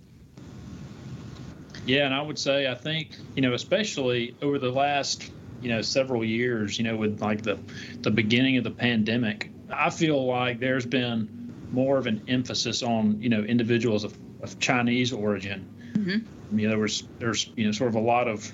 Yeah, 1.87 2.07
and 2.07 2.15
I 2.15 2.23
would 2.23 2.39
say 2.39 2.67
I 2.67 2.75
think, 2.75 3.17
you 3.35 3.43
know, 3.43 3.53
especially 3.55 4.35
over 4.41 4.59
the 4.59 4.71
last, 4.71 5.31
you 5.61 5.69
know, 5.69 5.83
several 5.83 6.25
years, 6.25 6.79
you 6.79 6.85
know, 6.85 6.97
with 6.97 7.21
like 7.21 7.43
the 7.43 7.59
the 8.01 8.11
beginning 8.11 8.57
of 8.57 8.65
the 8.65 8.71
pandemic, 8.71 9.51
I 9.71 9.91
feel 9.91 10.25
like 10.27 10.61
there's 10.61 10.87
been 10.87 11.45
more 11.73 11.99
of 11.99 12.07
an 12.07 12.23
emphasis 12.29 12.83
on 12.83 13.21
you 13.21 13.29
know 13.29 13.41
individuals 13.41 14.05
of, 14.05 14.17
of 14.43 14.59
Chinese 14.61 15.13
origin. 15.13 15.69
Mm-hmm. 15.95 16.44
You 16.59 16.69
know, 16.69 16.71
there 16.71 16.79
was 16.79 17.05
there's 17.19 17.51
you 17.57 17.67
know 17.67 17.73
sort 17.73 17.89
of 17.89 17.97
a 17.97 18.01
lot 18.01 18.29
of 18.29 18.51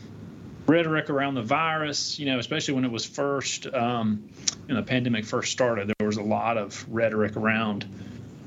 rhetoric 0.67 1.11
around 1.11 1.35
the 1.35 1.43
virus. 1.43 2.19
You 2.19 2.27
know, 2.27 2.39
especially 2.39 2.75
when 2.75 2.85
it 2.85 2.93
was 2.93 3.05
first, 3.05 3.67
um, 3.67 4.29
when 4.67 4.77
the 4.77 4.83
pandemic 4.83 5.25
first 5.25 5.53
started, 5.53 5.93
there 5.99 6.07
was 6.07 6.17
a 6.17 6.23
lot 6.23 6.57
of 6.57 6.87
rhetoric 6.89 7.37
around 7.37 7.87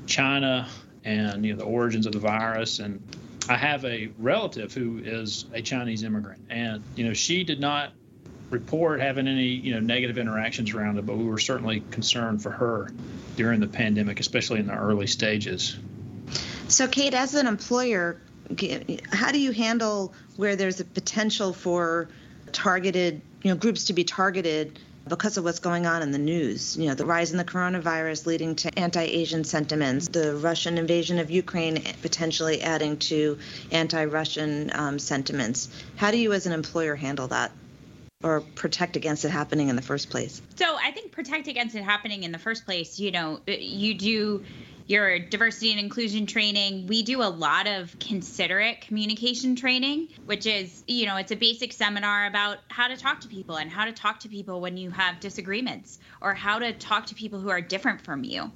China 0.06 0.68
and 1.04 1.44
you 1.44 1.52
know 1.52 1.58
the 1.58 1.64
origins 1.64 2.06
of 2.06 2.12
the 2.12 2.18
virus. 2.18 2.78
And 2.78 3.02
I 3.48 3.56
have 3.56 3.84
a 3.84 4.10
relative 4.18 4.72
who 4.72 4.98
is 4.98 5.46
a 5.52 5.62
Chinese 5.62 6.02
immigrant, 6.02 6.42
and 6.48 6.82
you 6.96 7.04
know 7.04 7.12
she 7.12 7.44
did 7.44 7.60
not 7.60 7.92
report 8.50 9.00
having 9.00 9.26
any 9.28 9.48
you 9.48 9.74
know 9.74 9.80
negative 9.80 10.18
interactions 10.18 10.72
around 10.72 10.98
it, 10.98 11.06
but 11.06 11.16
we 11.16 11.24
were 11.24 11.38
certainly 11.38 11.80
concerned 11.90 12.42
for 12.42 12.50
her 12.50 12.90
during 13.36 13.60
the 13.60 13.66
pandemic, 13.66 14.20
especially 14.20 14.60
in 14.60 14.66
the 14.66 14.76
early 14.76 15.06
stages. 15.06 15.76
So, 16.68 16.88
Kate, 16.88 17.14
as 17.14 17.34
an 17.34 17.46
employer, 17.46 18.20
how 19.12 19.32
do 19.32 19.40
you 19.40 19.52
handle 19.52 20.12
where 20.36 20.56
there's 20.56 20.80
a 20.80 20.84
potential 20.84 21.52
for 21.52 22.08
targeted, 22.52 23.20
you 23.42 23.50
know, 23.50 23.56
groups 23.56 23.84
to 23.84 23.92
be 23.92 24.04
targeted 24.04 24.78
because 25.06 25.36
of 25.36 25.44
what's 25.44 25.58
going 25.58 25.86
on 25.86 26.02
in 26.02 26.10
the 26.12 26.18
news. 26.18 26.76
You 26.76 26.88
know, 26.88 26.94
the 26.94 27.04
rise 27.04 27.32
in 27.32 27.38
the 27.38 27.44
coronavirus 27.44 28.26
leading 28.26 28.56
to 28.56 28.78
anti 28.78 29.02
Asian 29.02 29.44
sentiments, 29.44 30.08
the 30.08 30.36
Russian 30.36 30.78
invasion 30.78 31.18
of 31.18 31.30
Ukraine 31.30 31.82
potentially 32.02 32.62
adding 32.62 32.98
to 32.98 33.38
anti 33.70 34.04
Russian 34.06 34.70
um, 34.74 34.98
sentiments. 34.98 35.68
How 35.96 36.10
do 36.10 36.18
you, 36.18 36.32
as 36.32 36.46
an 36.46 36.52
employer, 36.52 36.94
handle 36.94 37.28
that? 37.28 37.52
Or 38.22 38.40
protect 38.40 38.96
against 38.96 39.26
it 39.26 39.30
happening 39.30 39.68
in 39.68 39.76
the 39.76 39.82
first 39.82 40.08
place? 40.08 40.40
So 40.56 40.76
I 40.82 40.92
think 40.92 41.12
protect 41.12 41.46
against 41.46 41.74
it 41.74 41.82
happening 41.82 42.22
in 42.22 42.32
the 42.32 42.38
first 42.38 42.64
place, 42.64 42.98
you 42.98 43.10
know, 43.10 43.40
you 43.46 43.92
do 43.92 44.44
your 44.86 45.18
diversity 45.18 45.70
and 45.70 45.80
inclusion 45.80 46.26
training. 46.26 46.86
We 46.86 47.02
do 47.02 47.22
a 47.22 47.28
lot 47.28 47.66
of 47.66 47.98
considerate 47.98 48.82
communication 48.82 49.56
training, 49.56 50.08
which 50.26 50.46
is, 50.46 50.84
you 50.86 51.06
know, 51.06 51.16
it's 51.16 51.32
a 51.32 51.36
basic 51.36 51.72
seminar 51.72 52.26
about 52.26 52.58
how 52.68 52.88
to 52.88 52.96
talk 52.96 53.20
to 53.22 53.28
people 53.28 53.56
and 53.56 53.70
how 53.70 53.86
to 53.86 53.92
talk 53.92 54.20
to 54.20 54.28
people 54.28 54.60
when 54.60 54.76
you 54.76 54.90
have 54.90 55.20
disagreements 55.20 55.98
or 56.20 56.34
how 56.34 56.58
to 56.58 56.72
talk 56.72 57.06
to 57.06 57.14
people 57.14 57.40
who 57.40 57.48
are 57.48 57.60
different 57.60 58.02
from 58.02 58.24
you. 58.24 58.52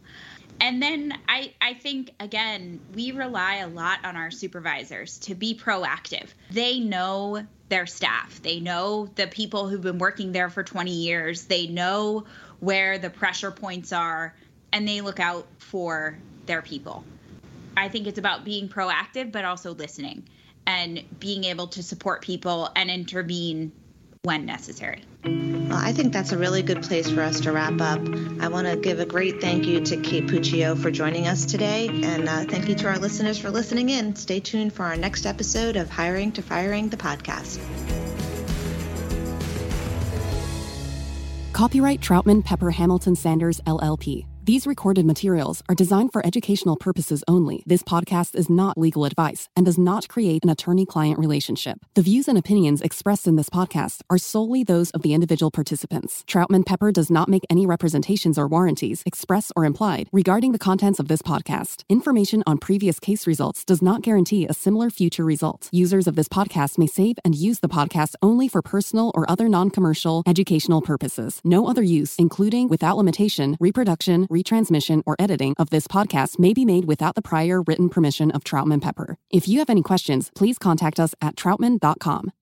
And 0.61 0.83
then 0.83 1.15
I, 1.29 1.55
I 1.61 1.75
think, 1.75 2.11
again, 2.19 2.81
we 2.95 3.13
rely 3.13 3.57
a 3.57 3.69
lot 3.69 4.05
on 4.05 4.17
our 4.17 4.31
supervisors 4.31 5.19
to 5.21 5.35
be 5.35 5.55
proactive. 5.55 6.27
They 6.51 6.81
know 6.81 7.47
their 7.69 7.87
staff, 7.87 8.43
they 8.43 8.61
know 8.61 9.07
the 9.15 9.27
people 9.27 9.69
who've 9.69 9.83
been 9.83 9.99
working 9.99 10.33
there 10.33 10.49
for 10.49 10.63
20 10.63 10.91
years, 10.91 11.45
they 11.45 11.67
know 11.67 12.25
where 12.61 12.99
the 12.99 13.11
pressure 13.11 13.51
points 13.51 13.93
are 13.93 14.35
and 14.73 14.87
they 14.87 15.01
look 15.01 15.21
out 15.21 15.47
for 15.59 16.19
their 16.47 16.63
people. 16.63 17.05
I 17.77 17.89
think 17.89 18.07
it's 18.07 18.19
about 18.19 18.45
being 18.45 18.69
proactive, 18.69 19.31
but 19.31 19.45
also 19.45 19.75
listening 19.75 20.29
and 20.67 21.03
being 21.19 21.45
able 21.45 21.69
to 21.69 21.83
support 21.83 22.23
people 22.23 22.71
and 22.77 22.91
intervene 22.91 23.73
when 24.23 24.45
necessary. 24.45 25.03
Well, 25.25 25.79
I 25.79 25.93
think 25.93 26.13
that's 26.13 26.33
a 26.33 26.39
really 26.39 26.63
good 26.63 26.83
place 26.83 27.11
for 27.11 27.23
us 27.23 27.41
to 27.41 27.53
wrap 27.53 27.81
up. 27.81 28.01
I 28.41 28.49
want 28.49 28.67
to 28.67 28.77
give 28.77 29.01
a 29.01 29.07
great 29.07 29.41
thank 29.41 29.65
you 29.67 29.81
to 29.81 29.97
Kate 29.99 30.27
Puccio 30.27 30.81
for 30.81 30.91
joining 30.91 31.27
us 31.27 31.47
today, 31.47 31.89
and 31.89 32.29
uh, 32.29 32.45
thank 32.45 32.69
you 32.69 32.75
to 32.75 32.89
our 32.89 32.99
listeners 32.99 33.39
for 33.39 33.51
listening 33.51 33.89
in. 33.91 34.17
Stay 34.17 34.41
tuned 34.41 34.73
for 34.73 34.85
our 34.85 34.97
next 34.97 35.25
episode 35.25 35.77
of 35.77 35.89
Hiring 35.89 36.33
to 36.33 36.43
Firing, 36.43 36.89
the 36.89 36.97
podcast. 36.97 37.59
Copyright 41.53 42.01
Troutman 42.01 42.45
Pepper 42.45 42.71
Hamilton 42.71 43.17
Sanders, 43.17 43.61
LLP. 43.67 44.27
These 44.49 44.67
recorded 44.67 45.05
materials 45.05 45.63
are 45.69 45.75
designed 45.75 46.11
for 46.11 46.25
educational 46.25 46.75
purposes 46.75 47.23
only. 47.29 47.63
This 47.67 47.83
podcast 47.83 48.35
is 48.35 48.49
not 48.49 48.79
legal 48.79 49.05
advice 49.05 49.51
and 49.55 49.67
does 49.67 49.77
not 49.77 50.09
create 50.09 50.43
an 50.43 50.49
attorney 50.49 50.87
client 50.87 51.19
relationship. 51.19 51.81
The 51.93 52.01
views 52.01 52.29
and 52.29 52.39
opinions 52.39 52.81
expressed 52.81 53.27
in 53.27 53.37
this 53.37 53.51
podcast 53.51 54.01
are 54.09 54.17
solely 54.17 54.65
those 54.65 54.91
of 54.93 55.03
the 55.03 55.13
individual 55.13 55.51
participants. 55.51 56.25
Troutman 56.27 56.65
Pepper 56.65 56.91
does 56.91 57.11
not 57.11 57.29
make 57.29 57.45
any 57.51 57.67
representations 57.67 58.39
or 58.39 58.49
warranties, 58.49 59.03
express 59.05 59.53
or 59.55 59.67
implied, 59.67 60.09
regarding 60.13 60.53
the 60.53 60.59
contents 60.59 60.99
of 60.99 61.09
this 61.09 61.21
podcast. 61.21 61.85
Information 61.91 62.43
on 62.47 62.57
previous 62.57 62.99
case 62.99 63.27
results 63.27 63.67
does 63.67 63.83
not 63.83 64.01
guarantee 64.01 64.47
a 64.47 64.55
similar 64.55 64.89
future 64.89 65.27
result. 65.27 65.69
Users 65.73 66.07
of 66.07 66.17
this 66.17 66.27
podcast 66.27 66.79
may 66.79 66.87
save 66.87 67.19
and 67.23 67.35
use 67.35 67.61
the 67.61 67.69
podcast 67.69 68.15
only 68.23 68.49
for 68.49 68.63
personal 68.63 69.13
or 69.15 69.31
other 69.31 69.47
non 69.47 69.69
commercial 69.69 70.23
educational 70.27 70.81
purposes. 70.81 71.43
No 71.45 71.69
other 71.69 71.83
use, 71.83 72.17
including 72.17 72.69
without 72.69 72.97
limitation, 72.97 73.55
reproduction, 73.61 74.27
retransmission, 74.39 75.03
or 75.07 75.17
editing 75.19 75.55
of 75.59 75.71
this 75.71 75.87
podcast 75.87 76.39
may 76.39 76.53
be 76.53 76.65
made 76.65 76.85
without 76.85 77.15
the 77.15 77.23
prior 77.23 77.63
written 77.63 77.89
permission 77.89 78.31
of 78.31 78.45
Troutman 78.45 78.81
Pepper. 78.81 79.17
If 79.31 79.49
you 79.49 79.59
have 79.59 79.71
any 79.71 79.83
questions, 79.83 80.31
please 80.35 80.59
contact 80.59 81.01
us 81.01 81.15
at 81.21 81.37
troutman.com. 81.37 82.33